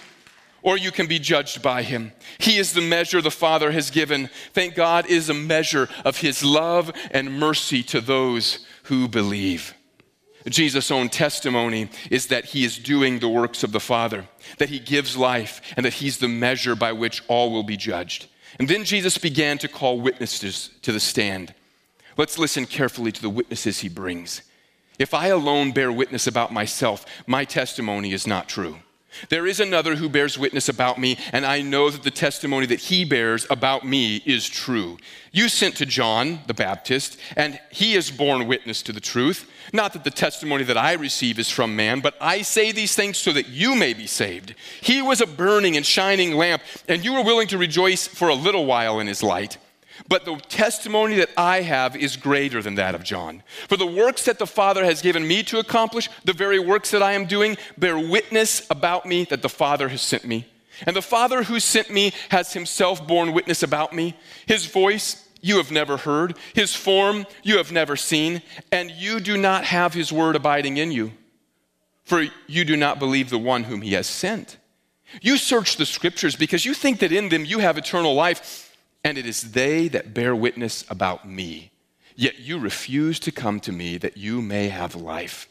or 0.63 0.77
you 0.77 0.91
can 0.91 1.07
be 1.07 1.19
judged 1.19 1.63
by 1.63 1.83
him. 1.83 2.13
He 2.39 2.59
is 2.59 2.73
the 2.73 2.81
measure 2.81 3.21
the 3.23 3.31
Father 3.31 3.71
has 3.71 3.91
given. 3.91 4.31
Thank 4.53 4.75
God 4.75 5.07
is 5.07 5.29
a 5.29 5.35
measure 5.35 5.89
of 6.05 6.19
his 6.19 6.43
love 6.43 6.93
and 7.11 7.39
mercy 7.39 7.83
to 7.85 8.01
those 8.01 8.67
who 8.85 9.09
believe. 9.09 9.75
Jesus' 10.49 10.91
own 10.91 11.11
testimony 11.11 11.91
is 12.11 12.29
that 12.29 12.47
he 12.47 12.65
is 12.65 12.79
doing 12.79 13.19
the 13.19 13.29
works 13.29 13.63
of 13.63 13.73
the 13.73 13.81
Father, 13.81 14.27
that 14.59 14.71
he 14.71 14.79
gives 14.79 15.17
life, 15.17 15.61
and 15.77 15.85
that 15.85 15.95
he's 15.95 16.19
the 16.19 16.29
measure 16.29 16.75
by 16.75 16.93
which 16.93 17.23
all 17.29 17.53
will 17.53 17.63
be 17.63 17.77
judged. 17.77 18.27
And 18.59 18.67
then 18.67 18.85
Jesus 18.85 19.19
began 19.19 19.59
to 19.59 19.69
call 19.69 20.01
witnesses 20.01 20.71
to 20.83 20.93
the 20.93 21.01
stand. 21.01 21.55
Let's 22.21 22.39
listen 22.39 22.67
carefully 22.67 23.13
to 23.13 23.23
the 23.23 23.31
witnesses 23.31 23.79
he 23.79 23.89
brings. 23.89 24.43
If 24.99 25.15
I 25.15 25.29
alone 25.29 25.73
bear 25.73 25.91
witness 25.91 26.27
about 26.27 26.53
myself, 26.53 27.07
my 27.27 27.47
testimony 27.47 28.13
is 28.13 28.27
not 28.27 28.47
true. 28.47 28.77
There 29.31 29.47
is 29.47 29.59
another 29.59 29.97
who 29.97 30.11
bears 30.11 30.39
witness 30.39 30.69
about 30.69 30.99
me, 31.01 31.17
and 31.33 31.47
I 31.47 31.63
know 31.63 31.89
that 31.89 32.03
the 32.03 32.11
testimony 32.11 32.67
that 32.67 32.79
he 32.79 33.07
bears 33.07 33.47
about 33.49 33.87
me 33.87 34.17
is 34.27 34.47
true. 34.47 34.99
You 35.33 35.49
sent 35.49 35.77
to 35.77 35.87
John 35.87 36.41
the 36.47 36.53
Baptist, 36.53 37.19
and 37.39 37.59
he 37.71 37.95
has 37.95 38.11
borne 38.11 38.47
witness 38.47 38.83
to 38.83 38.93
the 38.93 39.01
truth. 39.01 39.51
Not 39.73 39.95
that 39.95 40.05
the 40.05 40.11
testimony 40.11 40.65
that 40.65 40.77
I 40.77 40.93
receive 40.93 41.39
is 41.39 41.49
from 41.49 41.75
man, 41.75 42.01
but 42.01 42.17
I 42.21 42.43
say 42.43 42.71
these 42.71 42.95
things 42.95 43.17
so 43.17 43.33
that 43.33 43.49
you 43.49 43.75
may 43.75 43.95
be 43.95 44.07
saved. 44.07 44.55
He 44.83 45.01
was 45.01 45.23
a 45.23 45.27
burning 45.27 45.75
and 45.79 45.87
shining 45.87 46.37
lamp, 46.37 46.61
and 46.87 47.03
you 47.03 47.15
were 47.15 47.25
willing 47.25 47.49
to 47.49 47.57
rejoice 47.57 48.07
for 48.07 48.29
a 48.29 48.35
little 48.35 48.67
while 48.67 49.01
in 49.01 49.07
his 49.07 49.23
light. 49.23 49.57
But 50.11 50.25
the 50.25 50.35
testimony 50.49 51.15
that 51.19 51.31
I 51.37 51.61
have 51.61 51.95
is 51.95 52.17
greater 52.17 52.61
than 52.61 52.75
that 52.75 52.97
of 52.97 53.05
John. 53.05 53.45
For 53.69 53.77
the 53.77 53.87
works 53.87 54.25
that 54.25 54.41
the 54.41 54.47
Father 54.47 54.85
has 54.85 55.01
given 55.01 55.27
me 55.27 55.45
to 55.45 55.61
accomplish, 55.61 56.11
the 56.25 56.33
very 56.33 56.59
works 56.59 56.91
that 56.91 57.01
I 57.01 57.13
am 57.13 57.27
doing, 57.27 57.57
bear 57.79 57.97
witness 57.97 58.69
about 58.71 59.07
me 59.07 59.23
that 59.27 59.41
the 59.41 59.49
Father 59.49 59.89
has 59.89 60.03
sent 60.03 60.25
me. 60.25 60.49
And 60.85 60.97
the 60.97 61.01
Father 61.01 61.45
who 61.45 61.61
sent 61.61 61.91
me 61.91 62.13
has 62.31 62.53
himself 62.55 63.07
borne 63.07 63.33
witness 63.33 63.63
about 63.63 63.93
me. 63.93 64.17
His 64.47 64.67
voice 64.67 65.29
you 65.43 65.59
have 65.59 65.71
never 65.71 65.97
heard, 65.97 66.37
his 66.55 66.75
form 66.75 67.25
you 67.45 67.59
have 67.59 67.71
never 67.71 67.95
seen, 67.95 68.43
and 68.73 68.91
you 68.91 69.21
do 69.21 69.37
not 69.37 69.63
have 69.63 69.95
his 69.95 70.13
word 70.13 70.35
abiding 70.35 70.77
in 70.77 70.91
you. 70.91 71.13
For 72.03 72.27
you 72.49 72.65
do 72.65 72.77
not 72.77 72.99
believe 72.99 73.31
the 73.31 73.39
one 73.39 73.63
whom 73.63 73.81
he 73.83 73.93
has 73.93 74.09
sent. 74.09 74.57
You 75.23 75.37
search 75.37 75.77
the 75.77 75.87
scriptures 75.87 76.35
because 76.35 76.65
you 76.65 76.75
think 76.75 76.99
that 76.99 77.13
in 77.13 77.29
them 77.29 77.45
you 77.45 77.61
have 77.61 77.79
eternal 77.79 78.15
life 78.15 78.70
and 79.03 79.19
it 79.19 79.27
is 79.27 79.53
they 79.53 79.89
that 79.89 80.15
bear 80.15 80.35
witness 80.35 80.85
about 80.91 81.29
me. 81.29 81.71
Yet 82.17 82.39
you 82.39 82.59
refuse 82.59 83.19
to 83.21 83.33
come 83.33 83.61
to 83.61 83.73
me 83.73 83.97
that 83.99 84.17
you 84.17 84.43
may 84.43 84.69
have 84.69 84.95
life. 84.95 85.49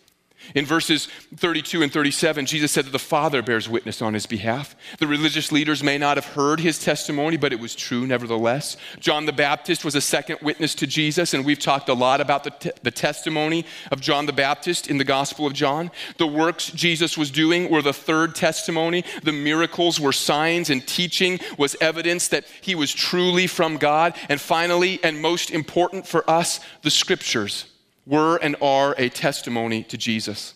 In 0.56 0.66
verses 0.66 1.08
32 1.36 1.84
and 1.84 1.94
37, 1.94 2.46
Jesus 2.46 2.72
said 2.72 2.86
that 2.86 2.92
the 2.92 3.00
Father 3.00 3.42
bears 3.42 3.70
witness 3.70 4.02
on 4.02 4.14
his 4.14 4.26
behalf. 4.26 4.76
The 4.98 5.06
religious 5.06 5.52
leaders 5.52 5.84
may 5.84 5.98
not 5.98 6.18
have 6.18 6.26
heard 6.26 6.60
his 6.60 6.80
testimony, 6.80 7.38
but 7.38 7.54
it 7.54 7.60
was 7.60 7.76
true 7.76 8.08
nevertheless. 8.08 8.78
John 9.00 9.26
the 9.26 9.34
Baptist 9.34 9.86
was 9.86 9.96
a 9.96 10.02
second 10.02 10.40
witness 10.42 10.74
to 10.76 10.88
Jesus, 10.88 11.34
and 11.34 11.46
we've 11.46 11.60
talked 11.60 11.90
a 11.90 11.94
lot 11.94 12.20
about 12.20 12.44
the, 12.44 12.50
te- 12.52 12.72
the 12.82 12.92
testimony 12.92 13.66
of 13.92 14.02
John 14.02 14.26
the 14.26 14.34
Baptist 14.34 14.90
in 14.90 14.98
the 14.98 15.04
Gospel 15.04 15.46
of 15.46 15.54
John. 15.54 15.92
The 16.18 16.28
works 16.28 16.72
Jesus 16.72 17.18
was 17.18 17.30
doing 17.30 17.70
were 17.70 17.82
the 17.82 17.94
third 17.94 18.34
testimony. 18.34 19.04
The 19.24 19.32
miracles 19.32 20.00
were 20.00 20.14
signs, 20.14 20.70
and 20.70 20.86
teaching 20.88 21.40
was 21.58 21.76
evidence 21.80 22.30
that 22.30 22.46
he 22.62 22.76
was 22.76 22.94
truly 22.94 23.46
from 23.46 23.78
God. 23.78 24.16
And 24.30 24.42
finally, 24.42 25.00
and 25.04 25.22
most 25.22 25.52
important 25.52 26.08
for 26.08 26.28
us, 26.30 26.60
the 26.82 26.90
scriptures 26.90 27.66
were 28.10 28.38
and 28.38 28.56
are 28.62 28.96
a 28.98 29.10
testimony 29.10 29.84
to 29.84 29.98
Jesus. 29.98 30.56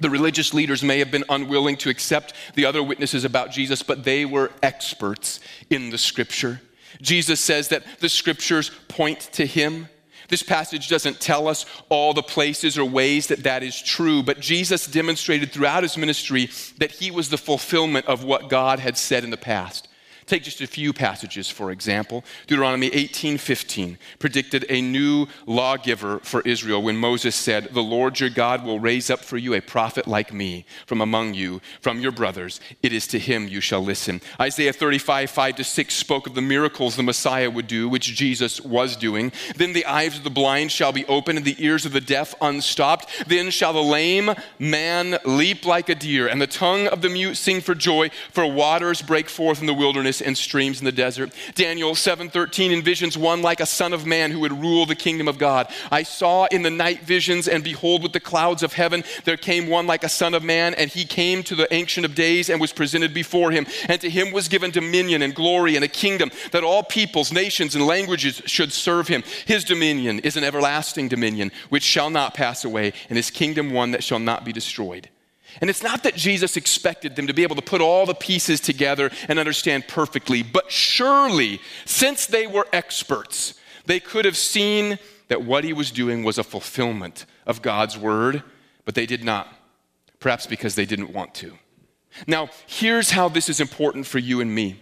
The 0.00 0.10
religious 0.10 0.54
leaders 0.54 0.84
may 0.84 0.98
have 1.00 1.10
been 1.10 1.24
unwilling 1.28 1.76
to 1.78 1.90
accept 1.90 2.34
the 2.54 2.66
other 2.66 2.82
witnesses 2.82 3.24
about 3.24 3.50
Jesus, 3.50 3.82
but 3.82 4.04
they 4.04 4.24
were 4.24 4.52
experts 4.62 5.40
in 5.70 5.90
the 5.90 5.98
scripture. 5.98 6.60
Jesus 7.00 7.40
says 7.40 7.68
that 7.68 7.84
the 8.00 8.08
scriptures 8.08 8.70
point 8.88 9.20
to 9.32 9.46
him. 9.46 9.88
This 10.28 10.42
passage 10.42 10.88
doesn't 10.88 11.20
tell 11.20 11.48
us 11.48 11.64
all 11.88 12.12
the 12.12 12.22
places 12.22 12.76
or 12.76 12.84
ways 12.84 13.28
that 13.28 13.44
that 13.44 13.62
is 13.62 13.80
true, 13.80 14.22
but 14.22 14.40
Jesus 14.40 14.86
demonstrated 14.86 15.50
throughout 15.50 15.82
his 15.82 15.96
ministry 15.96 16.50
that 16.76 16.92
he 16.92 17.10
was 17.10 17.30
the 17.30 17.38
fulfillment 17.38 18.06
of 18.06 18.24
what 18.24 18.50
God 18.50 18.78
had 18.78 18.98
said 18.98 19.24
in 19.24 19.30
the 19.30 19.36
past. 19.36 19.87
Take 20.28 20.42
just 20.42 20.60
a 20.60 20.66
few 20.66 20.92
passages, 20.92 21.48
for 21.48 21.72
example. 21.72 22.22
Deuteronomy 22.46 22.90
18:15 22.90 23.96
predicted 24.18 24.66
a 24.68 24.82
new 24.82 25.26
lawgiver 25.46 26.20
for 26.22 26.42
Israel 26.42 26.82
when 26.82 26.98
Moses 26.98 27.34
said, 27.34 27.70
"The 27.72 27.82
Lord 27.82 28.20
your 28.20 28.28
God 28.28 28.62
will 28.62 28.78
raise 28.78 29.08
up 29.08 29.24
for 29.24 29.38
you 29.38 29.54
a 29.54 29.62
prophet 29.62 30.06
like 30.06 30.30
me 30.30 30.66
from 30.84 31.00
among 31.00 31.32
you, 31.32 31.62
from 31.80 32.00
your 32.00 32.12
brothers. 32.12 32.60
It 32.82 32.92
is 32.92 33.06
to 33.08 33.18
him 33.18 33.48
you 33.48 33.62
shall 33.62 33.82
listen." 33.82 34.20
Isaiah 34.38 34.74
35, 34.74 35.30
5 35.30 35.56
to 35.56 35.64
6 35.64 35.94
spoke 35.94 36.26
of 36.26 36.34
the 36.34 36.42
miracles 36.42 36.96
the 36.96 37.02
Messiah 37.02 37.48
would 37.48 37.66
do, 37.66 37.88
which 37.88 38.14
Jesus 38.14 38.60
was 38.60 38.96
doing. 38.96 39.32
Then 39.56 39.72
the 39.72 39.86
eyes 39.86 40.18
of 40.18 40.24
the 40.24 40.30
blind 40.30 40.72
shall 40.72 40.92
be 40.92 41.06
opened 41.06 41.38
and 41.38 41.46
the 41.46 41.56
ears 41.58 41.86
of 41.86 41.92
the 41.92 42.02
deaf 42.02 42.34
unstopped. 42.42 43.08
Then 43.26 43.50
shall 43.50 43.72
the 43.72 43.82
lame 43.82 44.34
man 44.58 45.18
leap 45.24 45.64
like 45.64 45.88
a 45.88 45.94
deer, 45.94 46.28
and 46.28 46.42
the 46.42 46.46
tongue 46.46 46.86
of 46.86 47.00
the 47.00 47.08
mute 47.08 47.36
sing 47.36 47.62
for 47.62 47.74
joy, 47.74 48.10
for 48.30 48.46
waters 48.46 49.00
break 49.00 49.30
forth 49.30 49.60
in 49.60 49.66
the 49.66 49.72
wilderness 49.72 50.17
and 50.20 50.36
streams 50.36 50.78
in 50.78 50.84
the 50.84 50.92
desert. 50.92 51.32
Daniel 51.54 51.94
7:13 51.94 52.70
envisions 52.70 53.16
one 53.16 53.42
like 53.42 53.60
a 53.60 53.66
son 53.66 53.92
of 53.92 54.06
man 54.06 54.30
who 54.30 54.40
would 54.40 54.52
rule 54.52 54.86
the 54.86 54.94
kingdom 54.94 55.28
of 55.28 55.38
God. 55.38 55.72
I 55.90 56.02
saw 56.02 56.46
in 56.46 56.62
the 56.62 56.70
night 56.70 57.02
visions 57.02 57.48
and 57.48 57.62
behold 57.64 58.02
with 58.02 58.12
the 58.12 58.20
clouds 58.20 58.62
of 58.62 58.72
heaven 58.72 59.04
there 59.24 59.36
came 59.36 59.68
one 59.68 59.86
like 59.86 60.04
a 60.04 60.08
son 60.08 60.34
of 60.34 60.42
man 60.42 60.74
and 60.74 60.90
he 60.90 61.04
came 61.04 61.42
to 61.44 61.54
the 61.54 61.72
ancient 61.72 62.04
of 62.04 62.14
days 62.14 62.48
and 62.48 62.60
was 62.60 62.72
presented 62.72 63.12
before 63.14 63.50
him 63.50 63.66
and 63.88 64.00
to 64.00 64.10
him 64.10 64.32
was 64.32 64.48
given 64.48 64.70
dominion 64.70 65.22
and 65.22 65.34
glory 65.34 65.76
and 65.76 65.84
a 65.84 65.88
kingdom 65.88 66.30
that 66.52 66.64
all 66.64 66.82
peoples, 66.82 67.32
nations 67.32 67.74
and 67.74 67.86
languages 67.86 68.42
should 68.46 68.72
serve 68.72 69.08
him. 69.08 69.22
His 69.46 69.64
dominion 69.64 70.20
is 70.20 70.36
an 70.36 70.44
everlasting 70.44 71.08
dominion 71.08 71.52
which 71.68 71.82
shall 71.82 72.10
not 72.10 72.34
pass 72.34 72.64
away 72.64 72.92
and 73.08 73.16
his 73.16 73.30
kingdom 73.30 73.72
one 73.72 73.92
that 73.92 74.04
shall 74.04 74.18
not 74.18 74.44
be 74.44 74.52
destroyed. 74.52 75.08
And 75.60 75.70
it's 75.70 75.82
not 75.82 76.02
that 76.02 76.14
Jesus 76.14 76.56
expected 76.56 77.16
them 77.16 77.26
to 77.26 77.32
be 77.32 77.42
able 77.42 77.56
to 77.56 77.62
put 77.62 77.80
all 77.80 78.06
the 78.06 78.14
pieces 78.14 78.60
together 78.60 79.10
and 79.28 79.38
understand 79.38 79.88
perfectly, 79.88 80.42
but 80.42 80.70
surely, 80.70 81.60
since 81.84 82.26
they 82.26 82.46
were 82.46 82.66
experts, 82.72 83.54
they 83.86 84.00
could 84.00 84.24
have 84.24 84.36
seen 84.36 84.98
that 85.28 85.42
what 85.44 85.64
he 85.64 85.72
was 85.72 85.90
doing 85.90 86.22
was 86.22 86.38
a 86.38 86.44
fulfillment 86.44 87.26
of 87.46 87.62
God's 87.62 87.96
word, 87.96 88.42
but 88.84 88.94
they 88.94 89.06
did 89.06 89.24
not, 89.24 89.48
perhaps 90.20 90.46
because 90.46 90.74
they 90.74 90.86
didn't 90.86 91.12
want 91.12 91.34
to. 91.36 91.58
Now, 92.26 92.48
here's 92.66 93.10
how 93.10 93.28
this 93.28 93.48
is 93.48 93.60
important 93.60 94.06
for 94.06 94.18
you 94.18 94.40
and 94.40 94.54
me. 94.54 94.80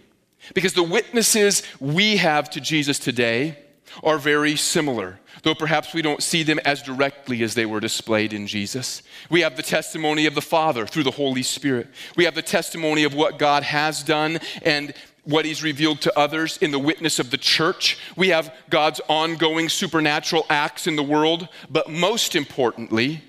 Because 0.53 0.73
the 0.73 0.83
witnesses 0.83 1.63
we 1.79 2.17
have 2.17 2.49
to 2.51 2.61
Jesus 2.61 2.99
today 2.99 3.57
are 4.03 4.17
very 4.17 4.55
similar, 4.55 5.19
though 5.43 5.55
perhaps 5.55 5.93
we 5.93 6.01
don't 6.01 6.23
see 6.23 6.43
them 6.43 6.59
as 6.65 6.81
directly 6.81 7.43
as 7.43 7.53
they 7.53 7.65
were 7.65 7.79
displayed 7.79 8.33
in 8.33 8.47
Jesus. 8.47 9.03
We 9.29 9.41
have 9.41 9.55
the 9.55 9.63
testimony 9.63 10.25
of 10.25 10.35
the 10.35 10.41
Father 10.41 10.85
through 10.85 11.03
the 11.03 11.11
Holy 11.11 11.43
Spirit. 11.43 11.87
We 12.15 12.25
have 12.25 12.35
the 12.35 12.41
testimony 12.41 13.03
of 13.03 13.13
what 13.13 13.39
God 13.39 13.63
has 13.63 14.03
done 14.03 14.39
and 14.61 14.93
what 15.23 15.45
he's 15.45 15.61
revealed 15.61 15.99
to 16.01 16.17
others 16.17 16.57
in 16.57 16.71
the 16.71 16.79
witness 16.79 17.19
of 17.19 17.31
the 17.31 17.37
church. 17.37 17.97
We 18.15 18.29
have 18.29 18.53
God's 18.69 19.01
ongoing 19.09 19.67
supernatural 19.67 20.45
acts 20.49 20.87
in 20.87 20.95
the 20.95 21.03
world, 21.03 21.49
but 21.69 21.89
most 21.89 22.35
importantly, 22.35 23.21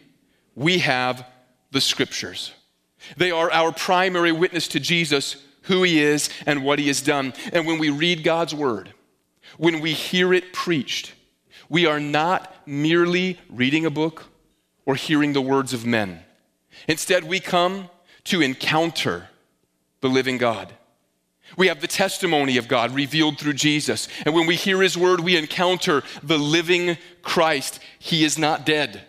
we 0.54 0.78
have 0.78 1.26
the 1.72 1.81
scriptures. 1.81 2.52
They 3.16 3.31
are 3.31 3.50
our 3.50 3.72
primary 3.72 4.33
witness 4.33 4.68
to 4.68 4.81
Jesus, 4.81 5.37
who 5.62 5.83
he 5.83 6.00
is, 6.00 6.31
and 6.46 6.64
what 6.64 6.78
he 6.78 6.87
has 6.88 7.00
done. 7.00 7.33
And 7.52 7.66
when 7.66 7.78
we 7.78 7.90
read 7.90 8.22
God's 8.22 8.54
word, 8.54 8.92
when 9.59 9.81
we 9.81 9.92
hear 9.92 10.33
it 10.33 10.53
preached, 10.53 11.12
we 11.68 11.85
are 11.85 12.01
not 12.01 12.55
merely 12.66 13.38
reading 13.51 13.85
a 13.85 13.90
book 13.90 14.25
or 14.87 14.94
hearing 14.94 15.35
the 15.35 15.42
words 15.42 15.75
of 15.75 15.85
men. 15.85 16.21
Instead, 16.88 17.25
we 17.25 17.40
come 17.40 17.90
to 18.25 18.40
encounter 18.40 19.29
the 20.01 20.09
living 20.09 20.38
God. 20.38 20.73
We 21.57 21.68
have 21.68 21.81
the 21.81 21.87
testimony 21.87 22.57
of 22.57 22.68
God 22.68 22.94
revealed 22.94 23.38
through 23.38 23.55
Jesus. 23.55 24.09
And 24.25 24.35
when 24.35 24.47
we 24.47 24.55
hear 24.55 24.81
his 24.83 24.97
word, 24.97 25.21
we 25.21 25.37
encounter 25.37 26.03
the 26.23 26.38
living 26.38 26.99
Christ. 27.23 27.81
He 27.99 28.25
is 28.25 28.38
not 28.38 28.64
dead, 28.64 29.03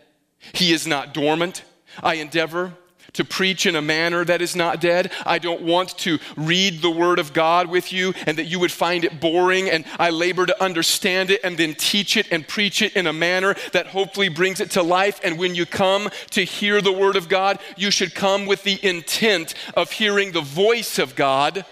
he 0.53 0.73
is 0.73 0.87
not 0.87 1.13
dormant. 1.13 1.63
I 2.01 2.15
endeavor 2.15 2.73
to 3.19 3.25
preach 3.25 3.65
in 3.65 3.75
a 3.75 3.81
manner 3.81 4.23
that 4.23 4.41
is 4.41 4.55
not 4.55 4.79
dead. 4.79 5.11
I 5.25 5.39
don't 5.39 5.63
want 5.63 5.97
to 5.99 6.19
read 6.37 6.81
the 6.81 6.89
Word 6.89 7.19
of 7.19 7.33
God 7.33 7.67
with 7.67 7.91
you 7.91 8.13
and 8.25 8.37
that 8.37 8.45
you 8.45 8.59
would 8.59 8.71
find 8.71 9.03
it 9.03 9.19
boring, 9.19 9.69
and 9.69 9.83
I 9.99 10.09
labor 10.09 10.45
to 10.45 10.63
understand 10.63 11.29
it 11.29 11.41
and 11.43 11.57
then 11.57 11.73
teach 11.73 12.15
it 12.15 12.31
and 12.31 12.47
preach 12.47 12.81
it 12.81 12.95
in 12.95 13.07
a 13.07 13.11
manner 13.11 13.57
that 13.73 13.87
hopefully 13.87 14.29
brings 14.29 14.61
it 14.61 14.71
to 14.71 14.81
life. 14.81 15.19
And 15.21 15.37
when 15.37 15.53
you 15.53 15.65
come 15.65 16.09
to 16.29 16.45
hear 16.45 16.81
the 16.81 16.93
Word 16.93 17.17
of 17.17 17.27
God, 17.27 17.59
you 17.75 17.91
should 17.91 18.15
come 18.15 18.45
with 18.45 18.63
the 18.63 18.79
intent 18.87 19.53
of 19.73 19.91
hearing 19.91 20.31
the 20.31 20.39
voice 20.39 20.97
of 20.97 21.17
God 21.17 21.65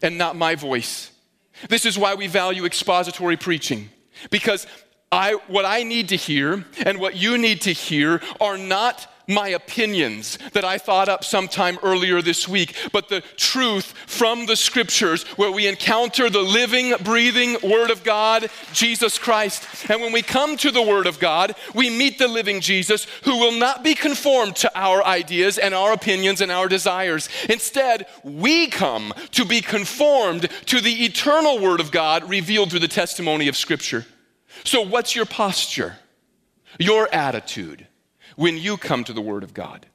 and 0.00 0.16
not 0.16 0.34
my 0.34 0.54
voice. 0.54 1.10
This 1.68 1.84
is 1.84 1.98
why 1.98 2.14
we 2.14 2.26
value 2.26 2.64
expository 2.64 3.36
preaching, 3.36 3.90
because 4.30 4.66
I, 5.12 5.34
what 5.48 5.66
I 5.66 5.82
need 5.82 6.08
to 6.08 6.16
hear 6.16 6.64
and 6.86 6.98
what 6.98 7.16
you 7.16 7.36
need 7.36 7.60
to 7.62 7.72
hear 7.72 8.22
are 8.40 8.56
not 8.56 9.12
my 9.28 9.48
opinions 9.48 10.38
that 10.52 10.64
I 10.64 10.78
thought 10.78 11.08
up 11.08 11.24
sometime 11.24 11.78
earlier 11.82 12.22
this 12.22 12.46
week, 12.46 12.76
but 12.92 13.08
the 13.08 13.22
truth 13.36 13.94
from 14.06 14.46
the 14.46 14.56
scriptures 14.56 15.24
where 15.36 15.50
we 15.50 15.66
encounter 15.66 16.30
the 16.30 16.42
living, 16.42 16.94
breathing 17.02 17.56
Word 17.62 17.90
of 17.90 18.04
God, 18.04 18.48
Jesus 18.72 19.18
Christ. 19.18 19.90
And 19.90 20.00
when 20.00 20.12
we 20.12 20.22
come 20.22 20.56
to 20.58 20.70
the 20.70 20.82
Word 20.82 21.06
of 21.06 21.18
God, 21.18 21.54
we 21.74 21.90
meet 21.90 22.18
the 22.18 22.28
living 22.28 22.60
Jesus 22.60 23.06
who 23.24 23.38
will 23.38 23.52
not 23.52 23.82
be 23.82 23.94
conformed 23.94 24.56
to 24.56 24.78
our 24.78 25.04
ideas 25.04 25.58
and 25.58 25.74
our 25.74 25.92
opinions 25.92 26.40
and 26.40 26.52
our 26.52 26.68
desires. 26.68 27.28
Instead, 27.48 28.06
we 28.22 28.68
come 28.68 29.12
to 29.32 29.44
be 29.44 29.60
conformed 29.60 30.48
to 30.66 30.80
the 30.80 31.04
eternal 31.04 31.58
Word 31.58 31.80
of 31.80 31.90
God 31.90 32.28
revealed 32.28 32.70
through 32.70 32.80
the 32.80 32.88
testimony 32.88 33.48
of 33.48 33.56
Scripture. 33.56 34.06
So, 34.64 34.82
what's 34.82 35.14
your 35.14 35.26
posture? 35.26 35.96
Your 36.78 37.12
attitude? 37.12 37.86
When 38.36 38.56
you 38.56 38.76
come 38.76 39.04
to 39.04 39.12
the 39.12 39.20
Word 39.20 39.42
of 39.42 39.52
God? 39.52 39.86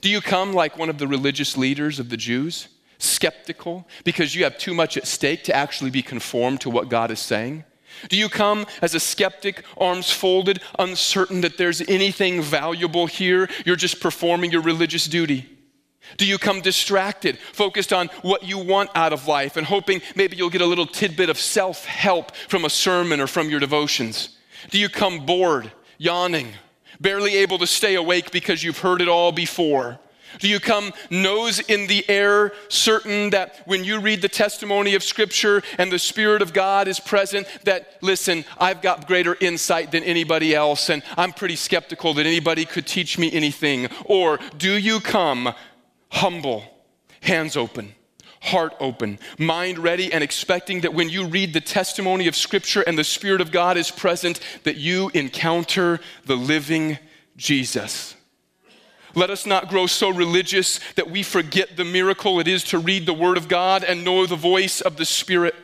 Do 0.00 0.08
you 0.08 0.20
come 0.20 0.52
like 0.52 0.78
one 0.78 0.88
of 0.88 0.98
the 0.98 1.08
religious 1.08 1.56
leaders 1.56 1.98
of 1.98 2.10
the 2.10 2.16
Jews, 2.16 2.68
skeptical 2.98 3.86
because 4.04 4.34
you 4.34 4.44
have 4.44 4.58
too 4.58 4.74
much 4.74 4.96
at 4.96 5.06
stake 5.06 5.44
to 5.44 5.54
actually 5.54 5.90
be 5.90 6.02
conformed 6.02 6.60
to 6.62 6.70
what 6.70 6.88
God 6.88 7.10
is 7.10 7.20
saying? 7.20 7.64
Do 8.08 8.16
you 8.16 8.28
come 8.28 8.66
as 8.82 8.94
a 8.94 9.00
skeptic, 9.00 9.64
arms 9.78 10.10
folded, 10.10 10.60
uncertain 10.78 11.40
that 11.40 11.56
there's 11.56 11.80
anything 11.82 12.42
valuable 12.42 13.06
here? 13.06 13.48
You're 13.64 13.76
just 13.76 14.00
performing 14.00 14.52
your 14.52 14.60
religious 14.60 15.06
duty. 15.06 15.48
Do 16.18 16.26
you 16.26 16.38
come 16.38 16.60
distracted, 16.60 17.38
focused 17.52 17.92
on 17.92 18.08
what 18.22 18.44
you 18.44 18.58
want 18.58 18.90
out 18.94 19.12
of 19.12 19.26
life, 19.26 19.56
and 19.56 19.66
hoping 19.66 20.02
maybe 20.14 20.36
you'll 20.36 20.50
get 20.50 20.60
a 20.60 20.66
little 20.66 20.86
tidbit 20.86 21.30
of 21.30 21.38
self 21.38 21.84
help 21.84 22.34
from 22.36 22.64
a 22.64 22.70
sermon 22.70 23.20
or 23.20 23.26
from 23.26 23.50
your 23.50 23.60
devotions? 23.60 24.36
Do 24.70 24.78
you 24.78 24.88
come 24.88 25.26
bored, 25.26 25.72
yawning, 25.98 26.52
barely 27.00 27.36
able 27.36 27.58
to 27.58 27.66
stay 27.66 27.94
awake 27.94 28.30
because 28.30 28.62
you've 28.62 28.78
heard 28.78 29.00
it 29.00 29.08
all 29.08 29.32
before? 29.32 29.98
Do 30.38 30.48
you 30.48 30.60
come 30.60 30.92
nose 31.10 31.60
in 31.60 31.86
the 31.86 32.04
air, 32.08 32.52
certain 32.68 33.30
that 33.30 33.62
when 33.64 33.84
you 33.84 34.00
read 34.00 34.22
the 34.22 34.28
testimony 34.28 34.94
of 34.94 35.02
Scripture 35.02 35.62
and 35.78 35.90
the 35.90 35.98
Spirit 35.98 36.42
of 36.42 36.52
God 36.52 36.88
is 36.88 37.00
present, 37.00 37.46
that, 37.64 37.98
listen, 38.02 38.44
I've 38.58 38.82
got 38.82 39.06
greater 39.06 39.36
insight 39.40 39.92
than 39.92 40.02
anybody 40.02 40.54
else, 40.54 40.90
and 40.90 41.02
I'm 41.16 41.32
pretty 41.32 41.56
skeptical 41.56 42.14
that 42.14 42.26
anybody 42.26 42.64
could 42.64 42.86
teach 42.86 43.18
me 43.18 43.32
anything? 43.32 43.88
Or 44.04 44.38
do 44.58 44.74
you 44.74 45.00
come 45.00 45.54
humble, 46.10 46.64
hands 47.20 47.56
open? 47.56 47.94
Heart 48.46 48.74
open, 48.80 49.18
mind 49.38 49.78
ready, 49.78 50.12
and 50.12 50.22
expecting 50.22 50.80
that 50.82 50.94
when 50.94 51.08
you 51.08 51.26
read 51.26 51.52
the 51.52 51.60
testimony 51.60 52.28
of 52.28 52.36
Scripture 52.36 52.82
and 52.82 52.96
the 52.96 53.04
Spirit 53.04 53.40
of 53.40 53.50
God 53.50 53.76
is 53.76 53.90
present, 53.90 54.40
that 54.64 54.76
you 54.76 55.10
encounter 55.14 56.00
the 56.24 56.36
living 56.36 56.98
Jesus. 57.36 58.14
Let 59.14 59.30
us 59.30 59.46
not 59.46 59.68
grow 59.68 59.86
so 59.86 60.10
religious 60.10 60.78
that 60.94 61.10
we 61.10 61.22
forget 61.22 61.76
the 61.76 61.84
miracle 61.84 62.38
it 62.38 62.46
is 62.46 62.64
to 62.64 62.78
read 62.78 63.06
the 63.06 63.14
Word 63.14 63.38
of 63.38 63.48
God 63.48 63.82
and 63.82 64.04
know 64.04 64.26
the 64.26 64.36
voice 64.36 64.80
of 64.80 64.96
the 64.96 65.06
Spirit. 65.06 65.54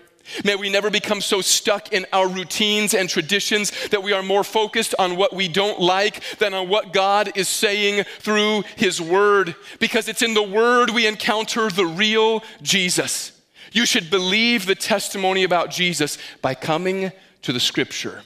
May 0.45 0.57
we 0.57 0.71
never 0.71 0.91
become 0.91 1.21
so 1.21 1.41
stuck 1.41 1.93
in 1.93 2.07
our 2.13 2.29
routines 2.29 2.95
and 2.95 3.09
traditions 3.09 3.73
that 3.89 4.03
we 4.03 4.13
are 4.13 4.23
more 4.23 4.45
focused 4.45 4.95
on 4.99 5.17
what 5.17 5.35
we 5.35 5.49
don't 5.49 5.81
like 5.81 6.39
than 6.39 6.55
on 6.55 6.69
what 6.69 6.93
God 6.93 7.33
is 7.37 7.49
saying 7.49 8.05
through 8.21 8.63
His 8.77 9.01
Word, 9.01 9.55
because 9.79 10.09
it's 10.09 10.23
in 10.23 10.35
the 10.35 10.43
Word 10.43 10.91
we 10.91 11.07
encounter 11.07 11.69
the 11.69 11.87
real 11.87 12.43
Jesus. 12.63 13.33
You 13.73 13.87
should 13.87 14.11
believe 14.11 14.67
the 14.67 14.75
testimony 14.75 15.45
about 15.45 15.71
Jesus 15.71 16.19
by 16.41 16.55
coming 16.55 17.13
to 17.43 17.53
the 17.53 17.61
Scripture 17.61 18.23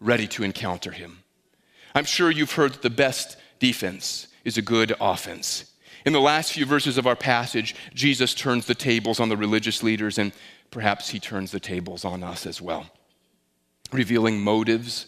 ready 0.00 0.26
to 0.28 0.42
encounter 0.42 0.92
Him. 0.92 1.18
I'm 1.94 2.04
sure 2.04 2.30
you've 2.30 2.52
heard 2.52 2.74
that 2.74 2.82
the 2.82 2.90
best 2.90 3.36
defense 3.58 4.28
is 4.44 4.56
a 4.56 4.62
good 4.62 4.94
offense. 5.00 5.64
In 6.06 6.12
the 6.12 6.20
last 6.20 6.52
few 6.52 6.64
verses 6.64 6.96
of 6.96 7.06
our 7.06 7.16
passage, 7.16 7.74
Jesus 7.92 8.32
turns 8.32 8.66
the 8.66 8.74
tables 8.74 9.20
on 9.20 9.28
the 9.28 9.36
religious 9.36 9.82
leaders 9.82 10.18
and 10.18 10.32
perhaps 10.70 11.10
he 11.10 11.18
turns 11.18 11.50
the 11.50 11.60
tables 11.60 12.04
on 12.04 12.22
us 12.22 12.46
as 12.46 12.60
well, 12.60 12.86
revealing 13.92 14.40
motives 14.40 15.06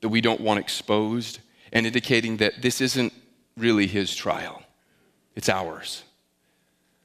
that 0.00 0.08
we 0.08 0.20
don't 0.20 0.40
want 0.40 0.60
exposed 0.60 1.40
and 1.72 1.86
indicating 1.86 2.38
that 2.38 2.62
this 2.62 2.80
isn't 2.80 3.12
really 3.56 3.86
his 3.86 4.14
trial, 4.14 4.62
it's 5.34 5.48
ours. 5.48 6.04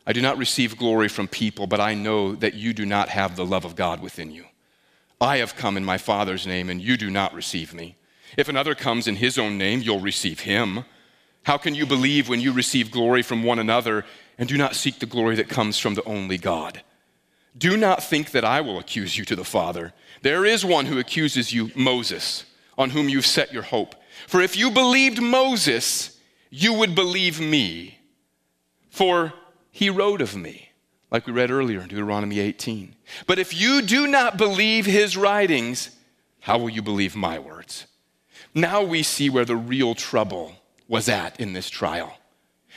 I 0.08 0.14
do 0.14 0.22
not 0.22 0.38
receive 0.38 0.78
glory 0.78 1.08
from 1.08 1.28
people, 1.28 1.66
but 1.66 1.80
I 1.80 1.96
know 1.96 2.36
that 2.36 2.54
you 2.54 2.74
do 2.74 2.86
not 2.86 3.10
have 3.10 3.36
the 3.36 3.46
love 3.46 3.66
of 3.66 3.76
God 3.76 4.02
within 4.02 4.32
you. 4.32 4.46
I 5.20 5.38
have 5.38 5.56
come 5.56 5.78
in 5.78 5.86
my 5.86 5.98
Father's 5.98 6.46
name, 6.46 6.70
and 6.70 6.82
you 6.82 6.96
do 6.98 7.10
not 7.10 7.34
receive 7.34 7.74
me. 7.74 7.96
If 8.38 8.50
another 8.50 8.76
comes 8.76 9.08
in 9.08 9.16
his 9.16 9.40
own 9.40 9.58
name, 9.58 9.82
you'll 9.82 10.00
receive 10.00 10.42
him. 10.42 10.86
How 11.44 11.58
can 11.58 11.74
you 11.74 11.86
believe 11.86 12.28
when 12.28 12.42
you 12.42 12.52
receive 12.52 12.92
glory 12.92 13.22
from 13.22 13.44
one 13.44 13.60
another 13.60 14.06
and 14.38 14.50
do 14.50 14.58
not 14.58 14.76
seek 14.76 15.00
the 15.00 15.06
glory 15.06 15.36
that 15.38 15.50
comes 15.50 15.80
from 15.80 15.96
the 15.96 16.04
only 16.04 16.38
God? 16.38 16.84
Do 17.58 17.78
not 17.78 18.04
think 18.04 18.32
that 18.32 18.44
I 18.44 18.62
will 18.62 18.80
accuse 18.80 19.18
you 19.18 19.26
to 19.26 19.36
the 19.36 19.46
Father. 19.46 19.94
There 20.22 20.46
is 20.46 20.66
one 20.66 20.88
who 20.88 21.00
accuses 21.00 21.54
you, 21.54 21.72
Moses, 21.76 22.46
on 22.78 22.90
whom 22.90 23.08
you've 23.08 23.26
set 23.26 23.54
your 23.54 23.64
hope. 23.64 23.96
For 24.28 24.42
if 24.42 24.58
you 24.58 24.72
believed 24.72 25.22
Moses, 25.22 26.20
you 26.50 26.74
would 26.74 26.96
believe 26.96 27.40
me. 27.40 28.00
For 28.90 29.34
he 29.72 29.90
wrote 29.90 30.22
of 30.22 30.36
me, 30.36 30.70
like 31.12 31.28
we 31.28 31.34
read 31.34 31.52
earlier 31.52 31.82
in 31.82 31.88
Deuteronomy 31.88 32.40
18. 32.40 32.96
But 33.28 33.40
if 33.40 33.54
you 33.54 33.82
do 33.82 34.08
not 34.08 34.38
believe 34.38 34.86
his 34.86 35.16
writings, 35.16 35.92
how 36.42 36.58
will 36.58 36.70
you 36.70 36.82
believe 36.82 37.16
my 37.16 37.40
words? 37.40 37.88
Now 38.54 38.84
we 38.84 39.04
see 39.04 39.30
where 39.30 39.46
the 39.46 39.56
real 39.56 39.96
trouble 39.96 40.54
was 40.88 41.10
at 41.10 41.40
in 41.40 41.54
this 41.54 41.70
trial. 41.70 42.18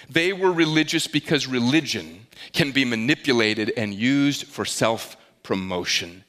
They 0.09 0.33
were 0.33 0.53
religious 0.53 1.07
because 1.07 1.47
religion 1.47 2.27
can 2.53 2.73
be 2.73 2.85
manipulated 2.85 3.73
and 3.77 3.95
used 3.95 4.47
for 4.47 4.65
self 4.65 5.17
promotion. 5.43 6.25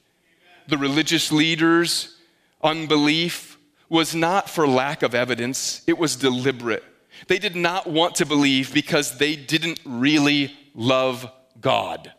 The 0.67 0.77
religious 0.77 1.31
leaders' 1.31 2.15
unbelief 2.61 3.57
was 3.89 4.13
not 4.13 4.49
for 4.49 4.67
lack 4.67 5.01
of 5.01 5.15
evidence, 5.15 5.81
it 5.87 5.97
was 5.97 6.15
deliberate. 6.15 6.83
They 7.27 7.39
did 7.39 7.55
not 7.55 7.87
want 7.87 8.15
to 8.15 8.25
believe 8.25 8.73
because 8.73 9.17
they 9.17 9.35
didn't 9.35 9.79
really 9.83 10.55
love 10.75 11.29
God. 11.59 12.13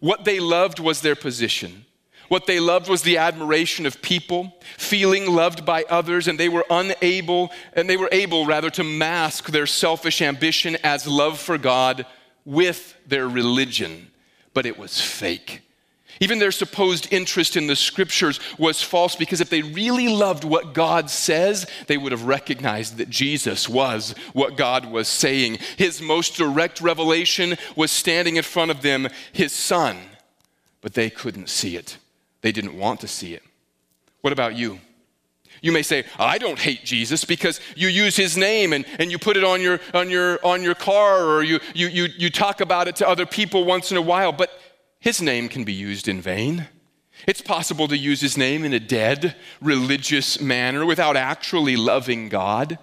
What 0.00 0.24
they 0.24 0.38
loved 0.38 0.78
was 0.78 1.00
their 1.00 1.16
position. 1.16 1.86
What 2.28 2.46
they 2.46 2.60
loved 2.60 2.88
was 2.88 3.02
the 3.02 3.18
admiration 3.18 3.84
of 3.84 4.00
people, 4.00 4.56
feeling 4.78 5.30
loved 5.30 5.66
by 5.66 5.84
others, 5.88 6.28
and 6.28 6.38
they 6.38 6.48
were 6.48 6.64
unable, 6.70 7.50
and 7.74 7.88
they 7.88 7.96
were 7.96 8.08
able 8.12 8.46
rather 8.46 8.70
to 8.70 8.84
mask 8.84 9.50
their 9.50 9.66
selfish 9.66 10.22
ambition 10.22 10.76
as 10.82 11.06
love 11.06 11.38
for 11.38 11.58
God 11.58 12.06
with 12.44 12.96
their 13.06 13.28
religion. 13.28 14.10
But 14.54 14.66
it 14.66 14.78
was 14.78 15.00
fake. 15.00 15.62
Even 16.20 16.38
their 16.38 16.52
supposed 16.52 17.12
interest 17.12 17.56
in 17.56 17.66
the 17.66 17.74
scriptures 17.74 18.38
was 18.58 18.82
false 18.82 19.16
because 19.16 19.40
if 19.40 19.50
they 19.50 19.62
really 19.62 20.08
loved 20.08 20.44
what 20.44 20.74
God 20.74 21.10
says, 21.10 21.66
they 21.86 21.96
would 21.96 22.12
have 22.12 22.24
recognized 22.24 22.98
that 22.98 23.10
Jesus 23.10 23.68
was 23.68 24.14
what 24.32 24.56
God 24.56 24.86
was 24.86 25.08
saying. 25.08 25.58
His 25.76 26.00
most 26.00 26.36
direct 26.36 26.80
revelation 26.80 27.56
was 27.74 27.90
standing 27.90 28.36
in 28.36 28.42
front 28.44 28.70
of 28.70 28.82
them, 28.82 29.08
his 29.32 29.52
son, 29.52 29.98
but 30.80 30.94
they 30.94 31.10
couldn't 31.10 31.48
see 31.48 31.76
it. 31.76 31.96
They 32.42 32.52
didn't 32.52 32.78
want 32.78 33.00
to 33.00 33.08
see 33.08 33.34
it. 33.34 33.42
What 34.20 34.32
about 34.32 34.54
you? 34.54 34.80
You 35.62 35.70
may 35.70 35.82
say, 35.82 36.04
I 36.18 36.38
don't 36.38 36.58
hate 36.58 36.84
Jesus 36.84 37.24
because 37.24 37.60
you 37.76 37.86
use 37.86 38.16
his 38.16 38.36
name 38.36 38.72
and, 38.72 38.84
and 38.98 39.12
you 39.12 39.18
put 39.18 39.36
it 39.36 39.44
on 39.44 39.60
your, 39.62 39.80
on, 39.94 40.10
your, 40.10 40.44
on 40.44 40.62
your 40.62 40.74
car 40.74 41.24
or 41.24 41.44
you, 41.44 41.60
you, 41.72 41.86
you, 41.86 42.08
you 42.18 42.30
talk 42.30 42.60
about 42.60 42.88
it 42.88 42.96
to 42.96 43.08
other 43.08 43.24
people 43.24 43.64
once 43.64 43.92
in 43.92 43.96
a 43.96 44.02
while. 44.02 44.32
But 44.32 44.50
his 44.98 45.22
name 45.22 45.48
can 45.48 45.62
be 45.62 45.72
used 45.72 46.08
in 46.08 46.20
vain. 46.20 46.66
It's 47.28 47.40
possible 47.40 47.86
to 47.88 47.96
use 47.96 48.20
his 48.20 48.36
name 48.36 48.64
in 48.64 48.72
a 48.72 48.80
dead, 48.80 49.36
religious 49.60 50.40
manner 50.40 50.84
without 50.84 51.16
actually 51.16 51.76
loving 51.76 52.28
God. 52.28 52.78